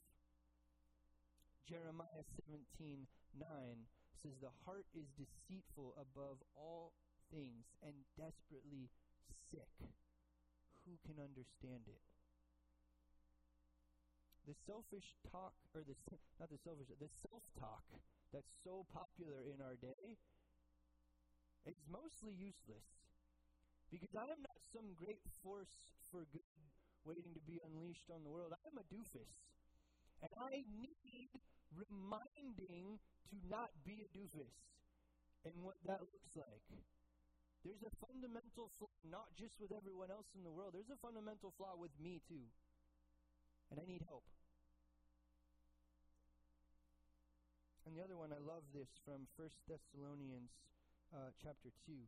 Jeremiah 1.68 2.26
17 2.46 3.06
9 3.34 3.46
says, 4.22 4.38
The 4.38 4.54
heart 4.64 4.86
is 4.94 5.10
deceitful 5.18 5.98
above 5.98 6.38
all 6.54 6.94
things 7.34 7.66
and 7.82 7.94
desperately 8.14 8.90
sick. 9.50 9.70
Who 10.86 10.98
can 11.06 11.18
understand 11.18 11.86
it? 11.86 12.02
The 14.46 14.58
selfish 14.66 15.14
talk, 15.30 15.54
or 15.70 15.86
the, 15.86 15.94
not 16.38 16.50
the 16.50 16.58
selfish, 16.62 16.90
the 16.90 17.10
self 17.22 17.46
talk 17.54 17.86
that's 18.34 18.50
so 18.66 18.86
popular 18.90 19.46
in 19.46 19.62
our 19.62 19.78
day 19.78 20.18
it's 21.66 21.86
mostly 21.86 22.34
useless. 22.34 22.86
Because 23.90 24.10
I 24.16 24.26
am 24.26 24.40
not 24.42 24.58
some 24.72 24.96
great 24.96 25.22
force 25.44 25.78
for 26.10 26.26
good 26.32 26.46
waiting 27.04 27.34
to 27.34 27.42
be 27.42 27.58
unleashed 27.62 28.10
on 28.10 28.22
the 28.22 28.30
world. 28.30 28.54
I 28.54 28.62
am 28.70 28.78
a 28.78 28.86
doofus. 28.86 29.30
And 30.22 30.30
I 30.38 30.62
need 30.78 31.30
reminding 31.74 33.00
to 33.30 33.36
not 33.48 33.72
be 33.82 34.04
a 34.06 34.08
doofus 34.14 34.54
and 35.42 35.54
what 35.64 35.74
that 35.86 36.00
looks 36.00 36.34
like. 36.38 36.62
There's 37.66 37.82
a 37.86 37.94
fundamental 38.02 38.70
flaw, 38.78 38.90
not 39.06 39.30
just 39.38 39.58
with 39.62 39.70
everyone 39.70 40.10
else 40.10 40.26
in 40.34 40.42
the 40.42 40.50
world, 40.50 40.74
there's 40.74 40.90
a 40.90 40.98
fundamental 40.98 41.54
flaw 41.54 41.78
with 41.78 41.94
me 42.02 42.22
too. 42.26 42.46
And 43.70 43.78
I 43.78 43.86
need 43.86 44.02
help. 44.06 44.26
And 47.86 47.98
the 47.98 48.02
other 48.02 48.18
one, 48.18 48.30
I 48.30 48.38
love 48.38 48.62
this 48.70 48.90
from 49.02 49.26
1 49.34 49.50
Thessalonians 49.66 50.50
uh, 51.10 51.34
chapter 51.42 51.70
2. 51.86 51.98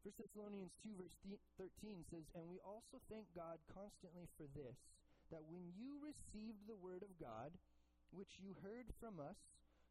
1 0.00 0.16
Thessalonians 0.16 0.72
2, 0.80 0.96
verse 0.96 1.12
13 1.60 2.08
says, 2.08 2.24
And 2.32 2.48
we 2.48 2.56
also 2.64 3.04
thank 3.12 3.28
God 3.36 3.60
constantly 3.68 4.24
for 4.40 4.48
this, 4.56 4.80
that 5.28 5.44
when 5.44 5.68
you 5.76 6.00
received 6.00 6.64
the 6.64 6.80
word 6.80 7.04
of 7.04 7.12
God, 7.20 7.52
which 8.08 8.40
you 8.40 8.56
heard 8.64 8.88
from 8.96 9.20
us, 9.20 9.36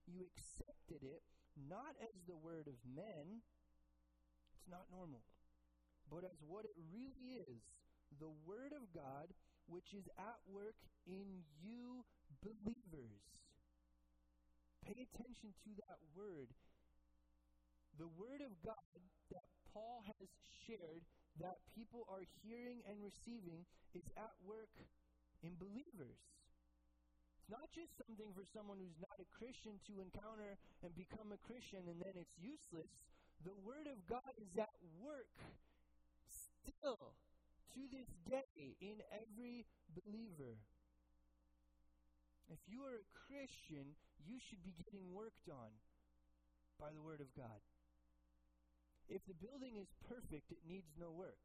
you 0.10 0.26
accepted 0.26 1.06
it 1.06 1.22
not 1.54 1.94
as 2.02 2.18
the 2.26 2.38
word 2.38 2.66
of 2.66 2.78
men, 2.90 3.46
it's 4.50 4.66
not 4.66 4.90
normal, 4.90 5.22
but 6.10 6.26
as 6.26 6.42
what 6.42 6.66
it 6.66 6.74
really 6.90 7.46
is 7.46 7.62
the 8.18 8.34
word 8.50 8.74
of 8.74 8.90
God, 8.90 9.30
which 9.70 9.94
is 9.94 10.10
at 10.18 10.42
work 10.50 10.82
in 11.06 11.46
you 11.62 12.02
believers. 12.42 13.22
Pay 14.82 15.06
attention 15.06 15.54
to 15.54 15.70
that 15.86 16.02
word. 16.18 16.50
The 18.02 18.10
Word 18.18 18.42
of 18.42 18.56
God 18.66 18.82
that 19.30 19.46
Paul 19.80 20.04
has 20.12 20.28
shared 20.68 21.08
that 21.40 21.64
people 21.72 22.04
are 22.12 22.28
hearing 22.44 22.84
and 22.84 23.00
receiving 23.00 23.64
is 23.96 24.04
at 24.20 24.36
work 24.44 24.76
in 25.40 25.56
believers. 25.56 26.20
It's 27.40 27.48
not 27.48 27.72
just 27.72 27.96
something 27.96 28.36
for 28.36 28.44
someone 28.44 28.84
who's 28.84 29.00
not 29.00 29.24
a 29.24 29.32
Christian 29.32 29.80
to 29.88 30.04
encounter 30.04 30.60
and 30.84 30.92
become 31.00 31.32
a 31.32 31.40
Christian 31.48 31.88
and 31.88 31.96
then 32.04 32.12
it's 32.20 32.36
useless. 32.36 32.92
The 33.48 33.56
Word 33.64 33.88
of 33.88 34.04
God 34.04 34.36
is 34.36 34.52
at 34.60 34.76
work 35.00 35.32
still 36.28 37.16
to 37.72 37.82
this 37.88 38.12
day 38.28 38.76
in 38.84 39.00
every 39.16 39.64
believer. 39.96 40.60
If 42.52 42.60
you 42.68 42.84
are 42.84 43.00
a 43.00 43.12
Christian, 43.16 43.96
you 44.28 44.44
should 44.44 44.60
be 44.60 44.76
getting 44.76 45.16
worked 45.16 45.48
on 45.48 45.72
by 46.76 46.92
the 46.92 47.00
Word 47.00 47.24
of 47.24 47.32
God. 47.32 47.64
If 49.10 49.26
the 49.26 49.34
building 49.34 49.82
is 49.82 49.90
perfect, 50.06 50.54
it 50.54 50.62
needs 50.70 50.94
no 50.94 51.10
work. 51.10 51.42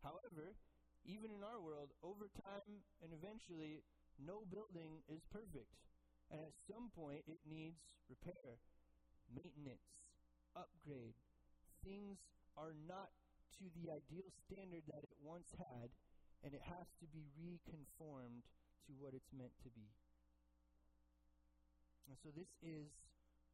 However, 0.00 0.56
even 1.04 1.28
in 1.28 1.44
our 1.44 1.60
world, 1.60 1.92
over 2.00 2.32
time 2.40 2.80
and 3.04 3.12
eventually, 3.12 3.84
no 4.16 4.48
building 4.48 5.04
is 5.12 5.20
perfect. 5.28 5.68
And 6.32 6.40
at 6.40 6.56
some 6.64 6.88
point, 6.96 7.28
it 7.28 7.44
needs 7.44 7.84
repair, 8.08 8.56
maintenance, 9.28 10.16
upgrade. 10.56 11.14
Things 11.84 12.18
are 12.56 12.72
not 12.88 13.12
to 13.60 13.68
the 13.76 13.92
ideal 13.92 14.26
standard 14.48 14.88
that 14.88 15.04
it 15.04 15.14
once 15.20 15.52
had, 15.60 15.92
and 16.42 16.56
it 16.56 16.64
has 16.64 16.88
to 16.98 17.06
be 17.12 17.28
reconformed 17.36 18.48
to 18.88 18.96
what 18.96 19.12
it's 19.12 19.30
meant 19.36 19.54
to 19.62 19.70
be. 19.70 19.92
And 22.08 22.16
so, 22.24 22.32
this 22.32 22.50
is 22.64 22.88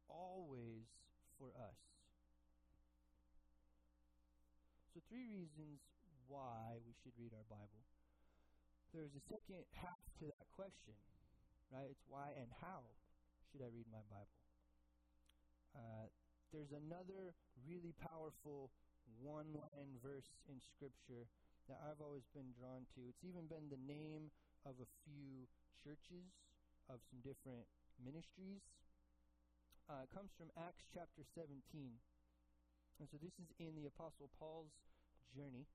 always 0.07 0.87
for 1.37 1.51
us. 1.59 1.92
So, 4.93 5.01
three 5.09 5.25
reasons 5.25 5.81
why 6.29 6.77
we 6.85 6.93
should 7.01 7.17
read 7.17 7.33
our 7.33 7.49
Bible. 7.49 7.81
There's 8.93 9.17
a 9.17 9.25
second 9.25 9.65
half 9.73 9.97
to 10.21 10.29
that 10.29 10.45
question, 10.53 10.93
right? 11.73 11.89
It's 11.89 12.05
why 12.05 12.29
and 12.37 12.53
how 12.61 12.85
should 13.49 13.65
I 13.65 13.73
read 13.73 13.89
my 13.89 14.05
Bible? 14.05 14.37
Uh, 15.73 16.13
there's 16.53 16.69
another 16.77 17.33
really 17.65 17.97
powerful 17.97 18.69
one 19.17 19.57
line 19.57 19.97
verse 19.97 20.29
in 20.45 20.61
Scripture 20.61 21.25
that 21.65 21.81
I've 21.81 21.97
always 21.97 22.29
been 22.29 22.53
drawn 22.53 22.85
to. 22.93 23.09
It's 23.09 23.25
even 23.25 23.49
been 23.49 23.73
the 23.73 23.81
name 23.81 24.29
of 24.61 24.77
a 24.77 24.85
few 25.09 25.49
churches, 25.81 26.29
of 26.85 27.01
some 27.09 27.17
different 27.25 27.65
ministries. 27.97 28.61
Uh, 29.89 30.05
it 30.05 30.13
comes 30.13 30.29
from 30.37 30.53
Acts 30.53 30.85
chapter 30.93 31.25
17. 31.33 31.97
And 32.99 33.09
so 33.09 33.17
this 33.17 33.33
is 33.41 33.49
in 33.57 33.73
the 33.73 33.89
Apostle 33.89 34.29
Paul's 34.37 34.73
journey. 35.33 35.65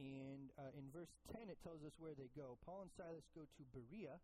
And 0.00 0.48
uh, 0.56 0.72
in 0.76 0.88
verse 0.92 1.12
10, 1.32 1.52
it 1.52 1.60
tells 1.60 1.84
us 1.84 1.92
where 2.00 2.16
they 2.16 2.32
go. 2.32 2.56
Paul 2.64 2.88
and 2.88 2.92
Silas 2.96 3.28
go 3.36 3.44
to 3.44 3.62
Berea, 3.72 4.16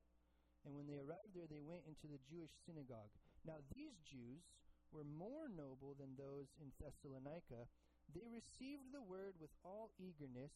and 0.64 0.72
when 0.72 0.88
they 0.88 0.96
arrived 0.96 1.36
there, 1.36 1.48
they 1.48 1.60
went 1.60 1.84
into 1.84 2.08
the 2.08 2.22
Jewish 2.24 2.52
synagogue. 2.64 3.12
Now, 3.44 3.60
these 3.76 3.96
Jews 4.08 4.40
were 4.88 5.04
more 5.04 5.52
noble 5.52 5.92
than 5.98 6.16
those 6.16 6.48
in 6.56 6.72
Thessalonica. 6.80 7.68
They 8.08 8.24
received 8.30 8.88
the 8.94 9.04
word 9.04 9.36
with 9.36 9.52
all 9.66 9.92
eagerness, 10.00 10.54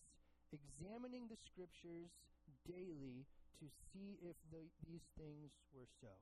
examining 0.55 1.29
the 1.29 1.37
scriptures 1.37 2.11
daily 2.65 3.29
to 3.61 3.67
see 3.93 4.17
if 4.25 4.39
the, 4.49 4.65
these 4.89 5.05
things 5.21 5.53
were 5.77 5.91
so. 6.01 6.15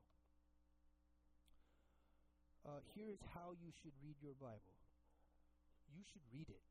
Uh, 2.67 2.83
here 2.91 3.07
is 3.07 3.23
how 3.31 3.55
you 3.55 3.71
should 3.71 3.95
read 4.03 4.19
your 4.19 4.35
Bible 4.35 4.78
you 5.93 6.03
should 6.03 6.23
read 6.31 6.49
it. 6.49 6.61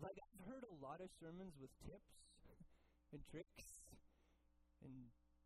Like, 0.00 0.16
I've 0.20 0.44
heard 0.46 0.64
a 0.68 0.74
lot 0.84 1.00
of 1.00 1.08
sermons 1.20 1.56
with 1.56 1.72
tips 1.80 2.20
and 3.12 3.22
tricks, 3.32 3.80
and 4.84 4.92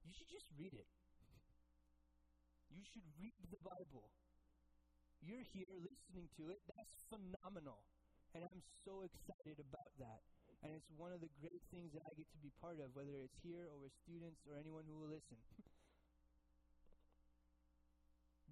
you 0.02 0.12
should 0.12 0.28
just 0.28 0.46
read 0.58 0.74
it. 0.74 0.86
You 2.70 2.82
should 2.86 3.04
read 3.18 3.34
the 3.50 3.58
Bible. 3.62 4.08
You're 5.20 5.44
here 5.52 5.68
listening 5.76 6.30
to 6.40 6.48
it. 6.48 6.62
That's 6.70 6.96
phenomenal. 7.10 7.84
And 8.34 8.44
I'm 8.46 8.62
so 8.86 9.02
excited 9.02 9.58
about 9.58 9.90
that. 9.98 10.22
And 10.62 10.72
it's 10.76 10.88
one 10.94 11.10
of 11.12 11.20
the 11.20 11.32
great 11.40 11.60
things 11.72 11.92
that 11.92 12.04
I 12.04 12.12
get 12.14 12.30
to 12.32 12.38
be 12.38 12.52
part 12.60 12.78
of, 12.80 12.94
whether 12.94 13.16
it's 13.20 13.40
here 13.42 13.66
or 13.72 13.80
with 13.80 13.92
students 14.04 14.44
or 14.46 14.56
anyone 14.56 14.84
who 14.86 14.96
will 15.00 15.10
listen. 15.10 15.40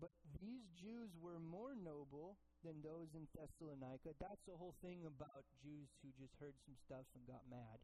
but 0.01 0.11
these 0.38 0.66
Jews 0.79 1.11
were 1.18 1.42
more 1.42 1.74
noble 1.74 2.38
than 2.62 2.83
those 2.83 3.14
in 3.14 3.27
Thessalonica. 3.35 4.14
That's 4.18 4.42
the 4.46 4.59
whole 4.59 4.74
thing 4.83 5.07
about 5.07 5.46
Jews 5.62 5.90
who 6.03 6.11
just 6.18 6.35
heard 6.38 6.55
some 6.66 6.79
stuff 6.87 7.07
and 7.14 7.27
got 7.27 7.46
mad. 7.46 7.79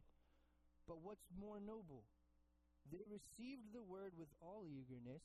But 0.87 1.01
what's 1.01 1.25
more 1.35 1.59
noble? 1.59 2.03
They 2.91 3.01
received 3.07 3.73
the 3.73 3.81
word 3.81 4.13
with 4.13 4.29
all 4.43 4.69
eagerness, 4.69 5.23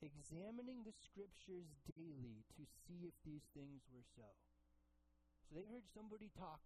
examining 0.00 0.82
the 0.82 0.96
scriptures 0.96 1.68
daily 1.92 2.42
to 2.56 2.64
see 2.86 3.04
if 3.04 3.14
these 3.22 3.44
things 3.52 3.84
were 3.92 4.06
so. 4.16 4.28
So 5.46 5.60
they 5.60 5.68
heard 5.68 5.84
somebody 5.92 6.32
talk, 6.32 6.64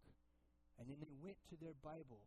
and 0.79 0.87
then 0.87 1.03
they 1.03 1.13
went 1.19 1.41
to 1.51 1.59
their 1.59 1.75
Bible, 1.83 2.23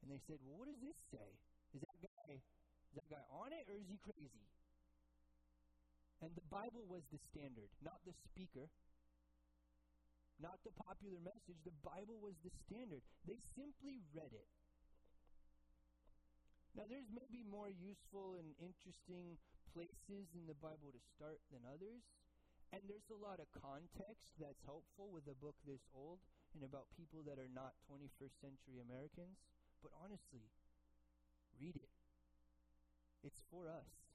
and 0.00 0.08
they 0.08 0.22
said, 0.24 0.40
Well, 0.40 0.56
what 0.56 0.72
does 0.72 0.80
this 0.80 0.96
say? 1.12 1.36
Is 1.76 1.84
that 1.84 1.98
guy 2.00 2.40
is 2.90 2.98
that 2.98 3.06
guy 3.06 3.22
on 3.30 3.54
it 3.54 3.70
or 3.70 3.78
is 3.78 3.86
he 3.86 4.02
crazy? 4.02 4.50
And 6.20 6.30
the 6.36 6.44
Bible 6.52 6.84
was 6.84 7.02
the 7.08 7.18
standard, 7.32 7.72
not 7.80 8.00
the 8.04 8.12
speaker 8.28 8.68
not 10.40 10.56
the 10.64 10.72
popular 10.72 11.20
message. 11.20 11.60
The 11.68 11.76
Bible 11.84 12.16
was 12.16 12.32
the 12.40 12.52
standard. 12.64 13.04
They 13.28 13.36
simply 13.52 14.00
read 14.16 14.32
it. 14.32 14.48
Now, 16.72 16.88
there's 16.88 17.12
maybe 17.12 17.44
more 17.44 17.68
useful 17.68 18.40
and 18.40 18.56
interesting 18.56 19.36
places 19.76 20.32
in 20.32 20.48
the 20.48 20.56
Bible 20.56 20.96
to 20.96 21.02
start 21.12 21.44
than 21.52 21.60
others. 21.68 22.00
And 22.72 22.80
there's 22.88 23.10
a 23.12 23.20
lot 23.20 23.42
of 23.42 23.50
context 23.52 24.32
that's 24.40 24.64
helpful 24.64 25.12
with 25.12 25.28
a 25.28 25.36
book 25.36 25.58
this 25.68 25.84
old 25.92 26.22
and 26.56 26.64
about 26.64 26.88
people 26.96 27.20
that 27.26 27.36
are 27.36 27.50
not 27.50 27.76
21st 27.90 28.34
century 28.40 28.80
Americans. 28.80 29.36
But 29.84 29.92
honestly, 30.00 30.48
read 31.58 31.76
it. 31.76 31.92
It's 33.26 33.42
for 33.50 33.68
us. 33.68 34.09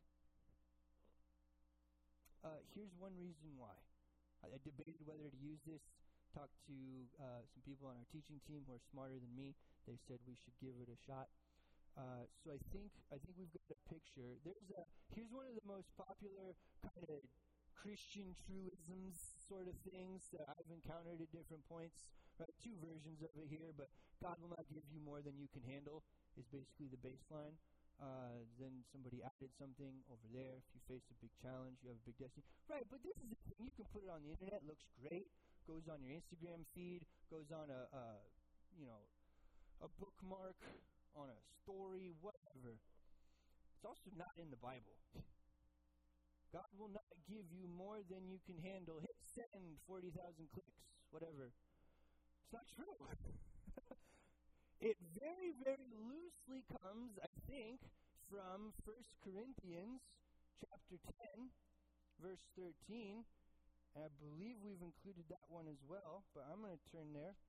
Uh, 2.45 2.61
here's 2.77 2.93
one 3.01 3.17
reason 3.17 3.49
why. 3.57 3.73
I, 4.45 4.53
I 4.53 4.61
debated 4.61 5.01
whether 5.09 5.25
to 5.25 5.39
use 5.41 5.57
this 5.65 5.81
talked 6.29 6.53
to 6.69 6.77
uh, 7.17 7.41
some 7.49 7.65
people 7.65 7.89
on 7.89 7.97
our 7.97 8.05
teaching 8.13 8.37
team 8.45 8.61
who 8.69 8.77
are 8.77 8.83
smarter 8.93 9.17
than 9.17 9.33
me. 9.33 9.57
They 9.89 9.97
said 10.05 10.21
we 10.29 10.37
should 10.37 10.53
give 10.61 10.77
it 10.77 10.93
a 10.93 10.99
shot. 11.09 11.25
Uh, 11.97 12.29
so 12.43 12.53
I 12.53 12.59
think 12.69 12.93
I 13.09 13.17
think 13.17 13.39
we've 13.39 13.55
got 13.55 13.65
a 13.73 13.79
picture. 13.89 14.37
There's 14.45 14.69
a 14.77 14.85
here's 15.15 15.31
one 15.33 15.49
of 15.49 15.57
the 15.57 15.65
most 15.65 15.89
popular 15.97 16.53
kind 16.85 17.07
of 17.09 17.23
Christian 17.73 18.35
truisms 18.45 19.15
sort 19.47 19.65
of 19.65 19.73
things 19.87 20.29
that 20.35 20.45
I've 20.45 20.69
encountered 20.69 21.23
at 21.23 21.31
different 21.33 21.65
points. 21.65 22.05
Right, 22.35 22.51
two 22.59 22.75
versions 22.83 23.23
of 23.23 23.31
it 23.39 23.47
here, 23.47 23.71
but 23.71 23.87
God 24.19 24.35
will 24.43 24.51
not 24.51 24.67
give 24.67 24.83
you 24.91 24.99
more 24.99 25.23
than 25.23 25.39
you 25.39 25.47
can 25.55 25.63
handle 25.63 26.03
is 26.35 26.43
basically 26.51 26.91
the 26.91 26.99
baseline. 26.99 27.55
Uh, 27.95 28.43
then 28.59 28.83
somebody 28.91 29.23
added 29.23 29.51
something 29.55 30.03
over 30.11 30.27
there. 30.35 30.59
If 30.59 30.67
you 30.75 30.81
face 30.85 31.07
a 31.09 31.17
big 31.23 31.31
challenge, 31.39 31.79
you 31.79 31.95
have 31.95 31.99
a 31.99 32.05
big 32.05 32.19
destiny. 32.19 32.43
Right, 32.67 32.83
but 32.91 32.99
this 33.01 33.15
is 33.23 33.31
the 33.31 33.39
thing. 33.47 33.59
You 33.63 33.71
can 33.71 33.87
put 33.95 34.03
it 34.03 34.11
on 34.11 34.19
the 34.21 34.35
internet. 34.35 34.67
Looks 34.67 34.83
great 34.99 35.31
goes 35.65 35.89
on 35.89 35.97
your 36.05 36.13
Instagram 36.13 36.61
feed, 36.77 37.01
goes 37.33 37.49
on 37.49 37.73
a, 37.73 37.89
a 37.89 38.03
you 38.77 38.85
know, 38.85 39.01
a 39.81 39.89
bookmark, 39.97 40.57
on 41.17 41.29
a 41.33 41.39
story, 41.61 42.13
whatever. 42.21 42.77
It's 43.75 43.85
also 43.85 44.13
not 44.13 44.31
in 44.37 44.53
the 44.53 44.61
Bible. 44.61 44.93
God 46.53 46.69
will 46.77 46.93
not 46.93 47.09
give 47.27 47.49
you 47.51 47.67
more 47.67 47.99
than 48.07 48.29
you 48.29 48.39
can 48.45 48.55
handle. 48.61 49.01
Hit 49.01 49.17
send 49.35 49.75
40,000 49.89 50.15
clicks, 50.53 50.79
whatever. 51.11 51.51
It's 51.51 52.53
not 52.53 52.63
true. 52.71 52.95
it 54.79 54.95
very, 55.17 55.51
very 55.65 55.91
loosely 55.91 56.63
comes, 56.71 57.19
I 57.19 57.27
think, 57.49 57.81
from 58.29 58.73
1 58.83 58.95
Corinthians 59.21 60.01
chapter 60.59 60.97
10, 61.37 61.49
verse 62.21 62.41
13. 62.57 63.25
And 63.95 64.01
I 64.03 64.11
believe 64.19 64.59
we've 64.59 64.83
included 64.83 65.23
that 65.31 65.45
one 65.47 65.71
as 65.71 65.79
well, 65.87 66.27
but 66.35 66.43
I'm 66.51 66.59
going 66.59 66.75
to 66.75 66.87
turn 66.91 67.15
there 67.15 67.39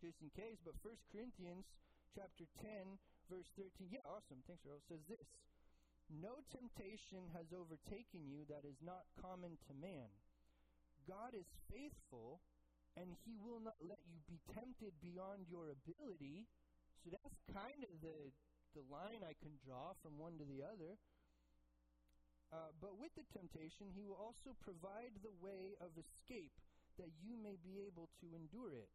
just 0.00 0.18
in 0.24 0.32
case. 0.32 0.56
But 0.64 0.80
1 0.80 0.96
Corinthians 1.12 1.68
chapter 2.16 2.48
10, 2.64 2.96
verse 3.28 3.48
13. 3.54 3.92
Yeah, 3.92 4.04
awesome. 4.08 4.40
Thanks, 4.48 4.64
Earl. 4.64 4.80
Says 4.88 5.04
this 5.06 5.28
No 6.08 6.40
temptation 6.48 7.28
has 7.36 7.52
overtaken 7.52 8.24
you 8.24 8.48
that 8.48 8.64
is 8.64 8.80
not 8.80 9.04
common 9.20 9.60
to 9.68 9.72
man. 9.76 10.08
God 11.04 11.34
is 11.34 11.48
faithful, 11.68 12.40
and 12.94 13.12
he 13.26 13.34
will 13.36 13.58
not 13.58 13.76
let 13.82 14.00
you 14.06 14.22
be 14.28 14.38
tempted 14.54 14.94
beyond 15.02 15.50
your 15.50 15.72
ability. 15.72 16.46
So 17.02 17.10
that's 17.10 17.38
kind 17.50 17.82
of 17.82 17.92
the, 17.98 18.30
the 18.72 18.84
line 18.88 19.24
I 19.24 19.36
can 19.38 19.56
draw 19.60 19.92
from 20.00 20.16
one 20.16 20.36
to 20.40 20.46
the 20.46 20.64
other. 20.64 20.96
Uh, 22.52 22.68
but 22.80 23.00
with 23.00 23.12
the 23.16 23.24
temptation, 23.32 23.88
he 23.92 24.04
will 24.04 24.20
also 24.20 24.52
provide 24.60 25.16
the 25.24 25.32
way 25.40 25.72
of 25.80 25.96
escape 25.96 26.52
that 27.00 27.08
you 27.24 27.40
may 27.40 27.56
be 27.64 27.80
able 27.88 28.12
to 28.20 28.36
endure 28.36 28.76
it. 28.76 28.92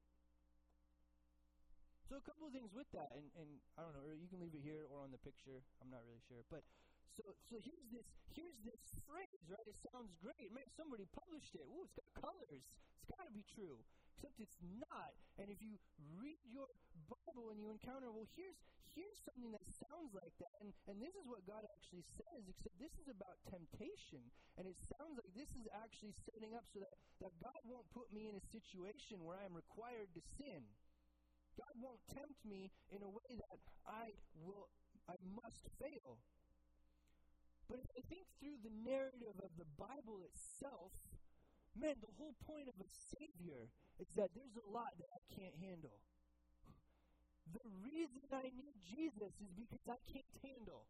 So 2.05 2.15
a 2.15 2.23
couple 2.23 2.47
of 2.47 2.53
things 2.53 2.71
with 2.71 2.87
that, 2.93 3.11
and, 3.11 3.27
and 3.35 3.49
I 3.75 3.83
don't 3.83 3.97
know, 3.97 4.05
you 4.13 4.29
can 4.29 4.39
leave 4.39 4.55
it 4.55 4.63
here 4.63 4.87
or 4.87 5.01
on 5.03 5.11
the 5.11 5.19
picture. 5.19 5.65
I'm 5.81 5.91
not 5.91 6.05
really 6.07 6.23
sure, 6.29 6.45
but 6.47 6.63
so 7.17 7.35
so 7.49 7.57
here's 7.59 7.89
this 7.91 8.07
here's 8.31 8.55
this 8.63 8.79
phrase, 9.03 9.43
right? 9.49 9.65
It 9.67 9.75
sounds 9.91 10.13
great. 10.21 10.53
Man, 10.53 10.69
somebody 10.77 11.09
published 11.11 11.51
it. 11.57 11.65
Ooh, 11.67 11.83
it's 11.83 11.97
got 11.97 12.07
colors. 12.15 12.63
It's 12.63 13.09
got 13.11 13.27
to 13.27 13.33
be 13.33 13.43
true 13.43 13.81
except 14.17 14.41
it's 14.41 14.57
not. 14.81 15.13
And 15.37 15.53
if 15.53 15.61
you 15.61 15.77
read 16.17 16.41
your 16.49 16.65
Bible 17.05 17.53
and 17.53 17.61
you 17.61 17.69
encounter, 17.69 18.09
well, 18.09 18.25
here's 18.33 18.57
here's 18.97 19.21
something 19.21 19.53
sounds 19.81 20.11
like 20.13 20.33
that, 20.41 20.53
and, 20.61 20.69
and 20.89 20.97
this 21.01 21.13
is 21.13 21.25
what 21.29 21.45
God 21.45 21.61
actually 21.65 22.05
says, 22.17 22.41
except 22.49 22.75
this 22.81 22.93
is 22.97 23.07
about 23.09 23.37
temptation. 23.49 24.21
And 24.57 24.65
it 24.65 24.77
sounds 24.97 25.17
like 25.17 25.31
this 25.37 25.51
is 25.53 25.65
actually 25.81 26.13
setting 26.25 26.57
up 26.57 26.65
so 26.73 26.81
that, 26.81 26.93
that 27.21 27.33
God 27.41 27.61
won't 27.65 27.87
put 27.93 28.09
me 28.09 28.29
in 28.29 28.35
a 28.37 28.45
situation 28.49 29.21
where 29.21 29.37
I 29.37 29.45
am 29.45 29.53
required 29.53 30.09
to 30.17 30.21
sin. 30.37 30.65
God 31.57 31.73
won't 31.81 32.01
tempt 32.13 32.37
me 32.45 32.69
in 32.93 33.01
a 33.01 33.09
way 33.09 33.29
that 33.33 33.59
I 33.85 34.13
will 34.45 34.69
I 35.07 35.15
must 35.23 35.63
fail. 35.79 36.19
But 37.71 37.79
if 37.79 37.87
I 37.95 38.01
think 38.11 38.27
through 38.39 38.59
the 38.63 38.75
narrative 38.83 39.35
of 39.39 39.51
the 39.55 39.67
Bible 39.79 40.19
itself, 40.23 40.91
man, 41.79 41.95
the 42.03 42.11
whole 42.19 42.35
point 42.43 42.67
of 42.67 42.75
a 42.75 42.89
Savior 43.15 43.71
is 43.99 44.07
that 44.19 44.31
there's 44.35 44.55
a 44.59 44.67
lot 44.67 44.91
that 44.99 45.09
I 45.11 45.21
can't 45.31 45.55
handle. 45.63 45.95
The 47.53 47.63
reason 47.83 48.21
I 48.31 48.51
need 48.51 48.75
Jesus 48.83 49.31
is 49.39 49.51
because 49.55 49.85
I 49.87 49.99
can't 50.11 50.33
handle. 50.43 50.85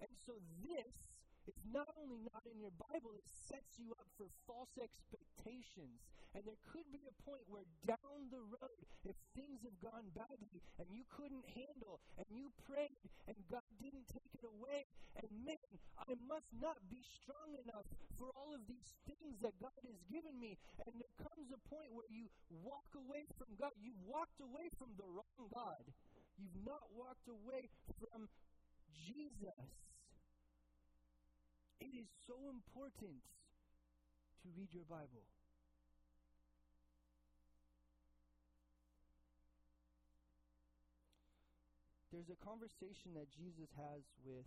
And 0.00 0.10
so 0.26 0.38
this 0.62 1.09
it's 1.46 1.64
not 1.72 1.88
only 1.96 2.20
not 2.32 2.44
in 2.44 2.60
your 2.60 2.74
Bible, 2.90 3.16
it 3.16 3.24
sets 3.24 3.80
you 3.80 3.92
up 3.96 4.08
for 4.16 4.28
false 4.46 4.72
expectations. 4.76 6.04
And 6.30 6.46
there 6.46 6.60
could 6.70 6.86
be 6.94 7.02
a 7.10 7.14
point 7.26 7.42
where 7.50 7.66
down 7.82 8.30
the 8.30 8.38
road, 8.38 8.80
if 9.02 9.18
things 9.34 9.66
have 9.66 9.74
gone 9.82 10.06
badly 10.14 10.62
and 10.78 10.86
you 10.94 11.02
couldn't 11.10 11.42
handle 11.58 11.98
and 12.14 12.26
you 12.30 12.54
prayed 12.70 13.02
and 13.26 13.34
God 13.50 13.66
didn't 13.82 14.06
take 14.06 14.30
it 14.38 14.46
away, 14.46 14.86
and 15.18 15.26
man, 15.42 15.70
I 15.98 16.14
must 16.30 16.46
not 16.62 16.78
be 16.86 17.02
strong 17.02 17.58
enough 17.66 17.88
for 18.14 18.30
all 18.38 18.54
of 18.54 18.62
these 18.70 18.94
things 19.10 19.42
that 19.42 19.58
God 19.58 19.74
has 19.82 19.98
given 20.06 20.38
me. 20.38 20.54
And 20.86 20.94
there 21.02 21.14
comes 21.18 21.50
a 21.50 21.60
point 21.66 21.90
where 21.90 22.06
you 22.06 22.30
walk 22.62 22.86
away 22.94 23.26
from 23.34 23.50
God. 23.58 23.74
You've 23.82 24.04
walked 24.06 24.38
away 24.38 24.70
from 24.78 24.94
the 24.94 25.10
wrong 25.10 25.50
God. 25.50 25.82
You've 26.38 26.62
not 26.62 26.86
walked 26.94 27.26
away 27.26 27.66
from 27.98 28.30
Jesus. 28.94 29.89
It 31.80 31.96
is 31.96 32.12
so 32.28 32.36
important 32.52 33.24
to 34.44 34.46
read 34.52 34.68
your 34.76 34.84
Bible. 34.84 35.24
There's 42.12 42.28
a 42.28 42.36
conversation 42.44 43.16
that 43.16 43.32
Jesus 43.32 43.72
has 43.80 44.04
with 44.28 44.44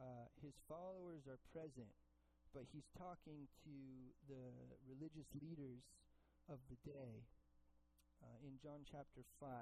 uh, 0.00 0.24
his 0.40 0.56
followers 0.64 1.28
are 1.28 1.36
present, 1.52 1.92
but 2.56 2.64
he's 2.72 2.88
talking 2.96 3.44
to 3.68 3.76
the 4.24 4.48
religious 4.88 5.28
leaders 5.36 5.84
of 6.48 6.64
the 6.72 6.80
day. 6.80 7.28
Uh, 8.24 8.40
in 8.40 8.56
John 8.64 8.88
chapter 8.88 9.20
5, 9.36 9.52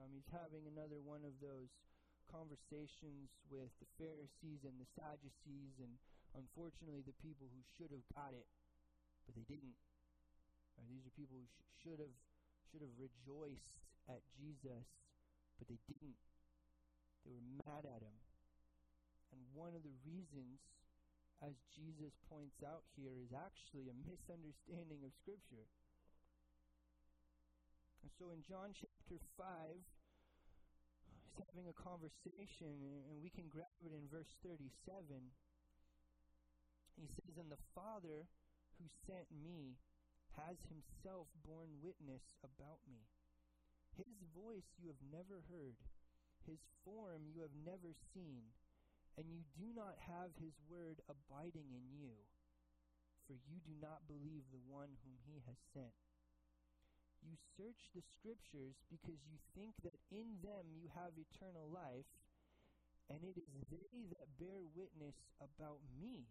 um, 0.00 0.08
he's 0.16 0.32
having 0.32 0.64
another 0.64 0.96
one 1.04 1.28
of 1.28 1.36
those 1.44 1.68
conversations 2.30 3.34
with 3.50 3.70
the 3.82 3.90
Pharisees 3.98 4.62
and 4.62 4.78
the 4.78 4.88
Sadducees 4.94 5.74
and 5.82 5.92
unfortunately 6.38 7.02
the 7.02 7.16
people 7.20 7.50
who 7.50 7.62
should 7.76 7.90
have 7.90 8.06
got 8.14 8.32
it, 8.32 8.46
but 9.26 9.34
they 9.34 9.46
didn't. 9.50 9.76
Right? 10.78 10.88
These 10.88 11.04
are 11.04 11.14
people 11.18 11.36
who 11.36 11.46
sh- 11.50 11.66
should 11.82 12.00
have 12.00 12.14
should 12.70 12.86
have 12.86 12.94
rejoiced 13.02 13.74
at 14.06 14.22
Jesus, 14.38 14.86
but 15.58 15.66
they 15.66 15.82
didn't. 15.90 16.18
They 17.26 17.34
were 17.34 17.46
mad 17.66 17.82
at 17.82 18.00
him. 18.00 18.16
And 19.34 19.42
one 19.54 19.74
of 19.74 19.82
the 19.82 19.94
reasons, 20.06 20.62
as 21.42 21.54
Jesus 21.74 22.14
points 22.30 22.62
out 22.62 22.86
here, 22.94 23.14
is 23.18 23.34
actually 23.34 23.90
a 23.90 23.96
misunderstanding 24.08 25.02
of 25.02 25.10
Scripture. 25.18 25.66
And 28.06 28.10
so 28.16 28.30
in 28.32 28.40
John 28.46 28.72
chapter 28.72 29.18
5, 29.36 29.46
he's 29.76 29.99
having 31.48 31.68
a 31.68 31.76
conversation, 31.76 32.76
and 33.08 33.16
we 33.22 33.32
can 33.32 33.48
grab 33.48 33.72
it 33.80 33.92
in 33.94 34.04
verse 34.10 34.36
37. 34.44 34.68
He 37.00 37.08
says, 37.08 37.40
And 37.40 37.48
the 37.48 37.64
Father 37.72 38.28
who 38.76 38.86
sent 39.08 39.28
me 39.32 39.80
has 40.36 40.60
himself 40.68 41.28
borne 41.44 41.80
witness 41.80 42.22
about 42.44 42.84
me. 42.84 43.08
His 43.96 44.20
voice 44.36 44.68
you 44.78 44.88
have 44.88 45.02
never 45.10 45.42
heard, 45.50 45.76
his 46.46 46.60
form 46.84 47.28
you 47.28 47.42
have 47.42 47.56
never 47.66 47.92
seen, 48.14 48.54
and 49.18 49.28
you 49.28 49.42
do 49.52 49.74
not 49.74 49.98
have 50.06 50.32
his 50.38 50.54
word 50.70 51.02
abiding 51.10 51.68
in 51.74 51.84
you, 51.92 52.14
for 53.26 53.34
you 53.34 53.60
do 53.60 53.74
not 53.82 54.06
believe 54.06 54.46
the 54.48 54.64
one 54.70 54.94
whom 55.02 55.18
he 55.26 55.42
has 55.44 55.58
sent. 55.74 55.96
You 57.20 57.36
search 57.56 57.92
the 57.92 58.00
scriptures 58.00 58.80
because 58.88 59.20
you 59.28 59.36
think 59.52 59.76
that 59.84 59.89
in 60.10 60.42
them 60.42 60.66
you 60.74 60.90
have 60.98 61.14
eternal 61.14 61.70
life, 61.70 62.06
and 63.10 63.22
it 63.22 63.38
is 63.38 63.46
they 63.70 64.06
that 64.14 64.26
bear 64.38 64.62
witness 64.74 65.14
about 65.42 65.78
me. 65.98 66.26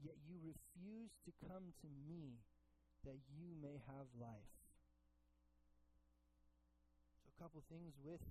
Yet 0.00 0.18
you 0.26 0.36
refuse 0.42 1.14
to 1.24 1.32
come 1.46 1.72
to 1.80 1.88
me 2.08 2.42
that 3.06 3.18
you 3.38 3.54
may 3.62 3.78
have 3.86 4.08
life. 4.18 4.52
So, 7.22 7.30
a 7.30 7.36
couple 7.38 7.62
things 7.70 7.94
with 8.02 8.22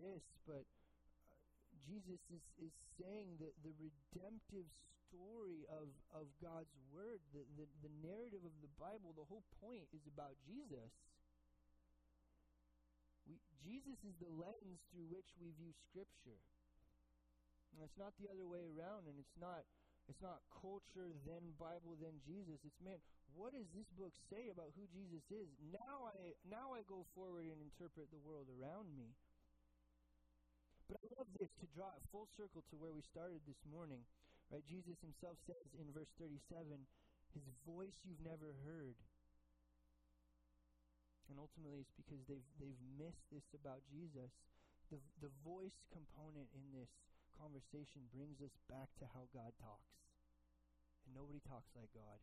this, 0.00 0.24
but 0.48 0.64
uh, 0.64 1.36
Jesus 1.84 2.20
is, 2.32 2.44
is 2.56 2.72
saying 2.96 3.36
that 3.44 3.52
the 3.60 3.76
redemptive 3.76 4.68
story 5.08 5.68
of, 5.68 5.92
of 6.16 6.26
God's 6.40 6.72
Word, 6.88 7.20
the, 7.36 7.44
the, 7.60 7.66
the 7.84 7.92
narrative 8.00 8.42
of 8.42 8.54
the 8.64 8.72
Bible, 8.80 9.12
the 9.12 9.28
whole 9.28 9.44
point 9.60 9.86
is 9.92 10.04
about 10.08 10.34
Jesus. 10.48 10.88
We, 13.28 13.40
Jesus 13.64 13.98
is 14.04 14.16
the 14.20 14.30
lens 14.30 14.80
through 14.92 15.08
which 15.08 15.28
we 15.40 15.52
view 15.56 15.72
Scripture. 15.90 16.40
And 17.74 17.82
it's 17.82 17.98
not 17.98 18.14
the 18.22 18.30
other 18.30 18.46
way 18.46 18.62
around, 18.70 19.10
and 19.10 19.18
it's 19.18 19.34
not 19.40 19.66
it's 20.04 20.20
not 20.20 20.44
culture, 20.52 21.16
then 21.24 21.56
Bible, 21.56 21.96
then 21.96 22.20
Jesus. 22.28 22.60
It's 22.60 22.76
man, 22.84 23.00
what 23.32 23.56
does 23.56 23.64
this 23.72 23.88
book 23.96 24.12
say 24.28 24.52
about 24.52 24.76
who 24.76 24.84
Jesus 24.92 25.24
is? 25.32 25.48
Now 25.72 26.12
I 26.12 26.36
now 26.44 26.76
I 26.76 26.84
go 26.84 27.08
forward 27.16 27.48
and 27.48 27.58
interpret 27.58 28.12
the 28.12 28.20
world 28.20 28.52
around 28.52 28.92
me. 28.92 29.16
But 30.84 31.00
I 31.00 31.04
love 31.16 31.32
this 31.40 31.48
to 31.64 31.66
draw 31.72 31.88
it 31.96 32.04
full 32.12 32.28
circle 32.36 32.60
to 32.68 32.76
where 32.76 32.92
we 32.92 33.00
started 33.00 33.40
this 33.48 33.60
morning. 33.64 34.04
Right? 34.52 34.60
Jesus 34.68 35.00
himself 35.00 35.40
says 35.48 35.72
in 35.80 35.88
verse 35.96 36.12
37, 36.20 36.36
his 37.32 37.48
voice 37.64 37.96
you've 38.04 38.20
never 38.20 38.52
heard. 38.68 39.00
And 41.32 41.40
ultimately 41.40 41.80
it's 41.80 41.96
because 41.96 42.20
they've 42.28 42.46
they've 42.60 42.82
missed 42.96 43.24
this 43.32 43.48
about 43.56 43.84
Jesus. 43.88 44.32
The 44.92 45.00
the 45.24 45.32
voice 45.42 45.84
component 45.88 46.52
in 46.52 46.68
this 46.72 46.92
conversation 47.40 48.06
brings 48.14 48.38
us 48.44 48.54
back 48.70 48.92
to 49.00 49.08
how 49.10 49.26
God 49.32 49.56
talks. 49.58 49.94
And 51.04 51.16
nobody 51.16 51.40
talks 51.44 51.72
like 51.74 51.90
God. 51.92 52.20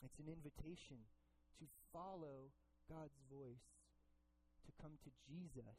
It's 0.00 0.18
an 0.18 0.32
invitation 0.32 1.04
to 1.60 1.64
follow 1.92 2.48
God's 2.88 3.20
voice, 3.28 3.68
to 4.64 4.70
come 4.80 4.96
to 5.04 5.10
Jesus 5.28 5.76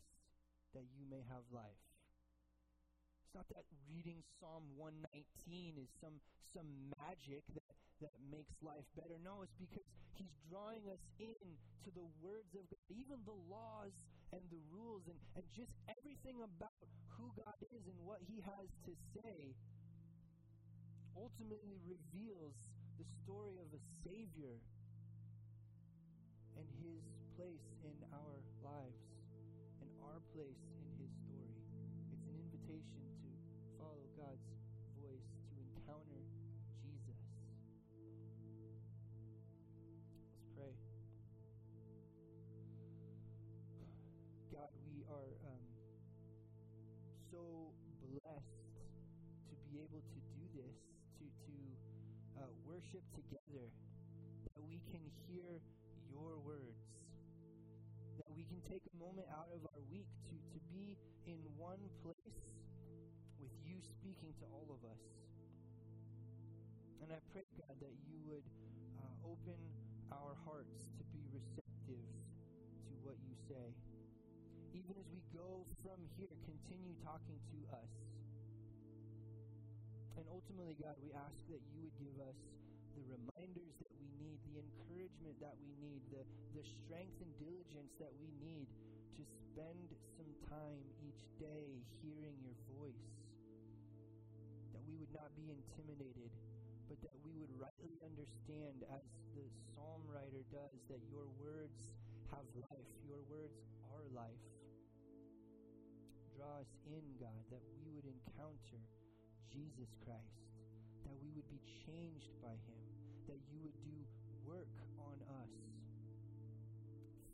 that 0.77 0.88
you 0.93 1.04
may 1.10 1.25
have 1.27 1.43
life. 1.49 1.84
It's 3.25 3.34
not 3.34 3.49
that 3.56 3.65
reading 3.89 4.21
Psalm 4.39 4.63
119 4.77 5.80
is 5.82 5.89
some, 5.99 6.21
some 6.54 6.91
magic 6.99 7.43
that, 7.56 7.75
that 8.02 8.14
makes 8.34 8.54
life 8.66 8.86
better. 8.98 9.16
No, 9.22 9.46
it's 9.46 9.58
because 9.62 9.86
he's 10.18 10.34
drawing 10.50 10.84
us 10.90 11.02
in 11.22 11.50
to 11.86 11.90
the 11.94 12.06
words 12.22 12.52
of 12.58 12.66
God, 12.70 12.82
even 12.90 13.22
the 13.26 13.38
laws 13.50 13.94
and 14.34 14.42
the 14.50 14.62
rules 14.70 15.06
and, 15.08 15.18
and 15.38 15.46
just 15.54 15.72
everything 15.90 16.42
about 16.42 16.86
who 17.18 17.30
God 17.38 17.58
is 17.70 17.84
and 17.86 17.98
what 18.06 18.22
he 18.26 18.42
has 18.42 18.68
to 18.90 18.94
say 19.18 19.54
ultimately 21.18 21.78
reveals 21.84 22.56
the 22.98 23.06
story 23.24 23.60
of 23.60 23.68
a 23.76 23.82
Savior 24.06 24.58
and 26.58 26.68
his 26.80 27.04
place 27.36 27.68
in 27.84 27.98
our 28.14 28.38
lives 28.64 29.04
and 29.82 29.90
our 30.06 30.20
place 30.32 30.62
in 30.80 30.88
his 31.02 31.12
story. 31.28 31.58
It's 32.14 32.26
an 32.30 32.38
invitation 32.38 33.04
to 33.26 33.30
follow 33.76 34.06
God's 34.16 34.61
are 45.12 45.36
um, 45.43 45.63
so 47.28 47.43
blessed 48.00 48.63
to 49.52 49.56
be 49.67 49.84
able 49.84 50.00
to 50.00 50.19
do 50.32 50.43
this, 50.56 50.76
to, 51.19 51.26
to 51.28 51.56
uh, 52.39 52.47
worship 52.63 53.04
together, 53.12 53.67
that 54.56 54.63
we 54.63 54.80
can 54.88 55.04
hear 55.28 55.60
your 56.08 56.39
words, 56.47 56.88
that 58.24 58.32
we 58.36 58.47
can 58.47 58.63
take 58.71 58.84
a 58.88 58.95
moment 58.95 59.28
out 59.36 59.52
of 59.52 59.60
our 59.76 59.82
week 59.91 60.08
to, 60.32 60.36
to 60.56 60.60
be 60.71 60.95
in 61.28 61.39
one 61.60 61.84
place 62.04 62.39
with 63.39 63.52
you 63.67 63.84
speaking 63.84 64.32
to 64.39 64.45
all 64.56 64.67
of 64.71 64.80
us. 64.88 65.04
And 67.04 67.12
I 67.12 67.19
pray, 67.36 67.43
God, 67.60 67.76
that 67.84 67.95
you 68.08 68.15
would 68.32 68.47
uh, 68.95 69.28
open 69.28 69.60
our 70.15 70.39
hearts 70.47 70.88
to 71.00 71.04
be 71.12 71.24
receptive 71.36 72.08
to 72.88 72.93
what 73.04 73.19
you 73.28 73.36
say. 73.50 73.76
Even 74.73 74.95
as 74.95 75.07
we 75.12 75.21
go 75.36 75.67
from 75.84 75.99
here, 76.15 76.31
continue 76.47 76.95
talking 77.03 77.39
to 77.51 77.60
us. 77.75 77.91
And 80.15 80.25
ultimately, 80.31 80.75
God, 80.79 80.95
we 81.03 81.12
ask 81.12 81.36
that 81.51 81.60
you 81.75 81.79
would 81.84 81.97
give 81.99 82.17
us 82.23 82.39
the 82.95 83.03
reminders 83.12 83.75
that 83.84 83.93
we 83.99 84.07
need, 84.21 84.39
the 84.53 84.60
encouragement 84.63 85.36
that 85.41 85.55
we 85.60 85.71
need, 85.84 86.01
the, 86.12 86.23
the 86.55 86.63
strength 86.63 87.17
and 87.19 87.31
diligence 87.39 87.91
that 87.99 88.13
we 88.21 88.29
need 88.43 88.67
to 89.19 89.23
spend 89.27 89.88
some 90.15 90.31
time 90.47 90.81
each 91.03 91.23
day 91.39 91.67
hearing 92.03 92.38
your 92.43 92.57
voice 92.79 93.07
That 94.71 94.84
we 94.88 94.95
would 94.99 95.13
not 95.15 95.31
be 95.36 95.51
intimidated, 95.51 96.31
but 96.88 96.99
that 97.03 97.15
we 97.27 97.34
would 97.39 97.53
rightly 97.60 97.95
understand, 98.05 98.84
as 98.93 99.03
the 99.36 99.47
psalm 99.75 100.03
writer 100.12 100.43
does, 100.51 100.77
that 100.91 101.01
your 101.12 101.27
words 101.43 101.79
have 102.31 102.47
life, 102.71 102.89
your 103.07 103.21
words 103.27 103.57
are 103.91 104.05
life. 104.15 104.61
Draw 106.41 106.58
us 106.58 106.73
in, 106.89 107.06
God, 107.21 107.38
that 107.54 107.62
we 107.77 107.86
would 107.93 108.10
encounter 108.10 108.82
Jesus 109.54 109.93
Christ, 110.01 110.41
that 111.06 111.13
we 111.21 111.30
would 111.38 111.45
be 111.54 111.62
changed 111.86 112.34
by 112.41 112.58
him, 112.65 112.82
that 113.30 113.38
you 113.45 113.62
would 113.62 113.77
do 113.86 113.93
work 114.41 114.73
on 114.97 115.21
us. 115.38 115.54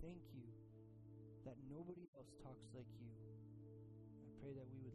Thank 0.03 0.19
you 0.35 0.43
that 1.47 1.55
nobody 1.71 2.03
else 2.19 2.35
talks 2.43 2.67
like 2.75 2.91
you. 2.99 3.07
I 4.27 4.27
pray 4.43 4.51
that 4.59 4.67
we 4.75 4.83
would 4.83 4.86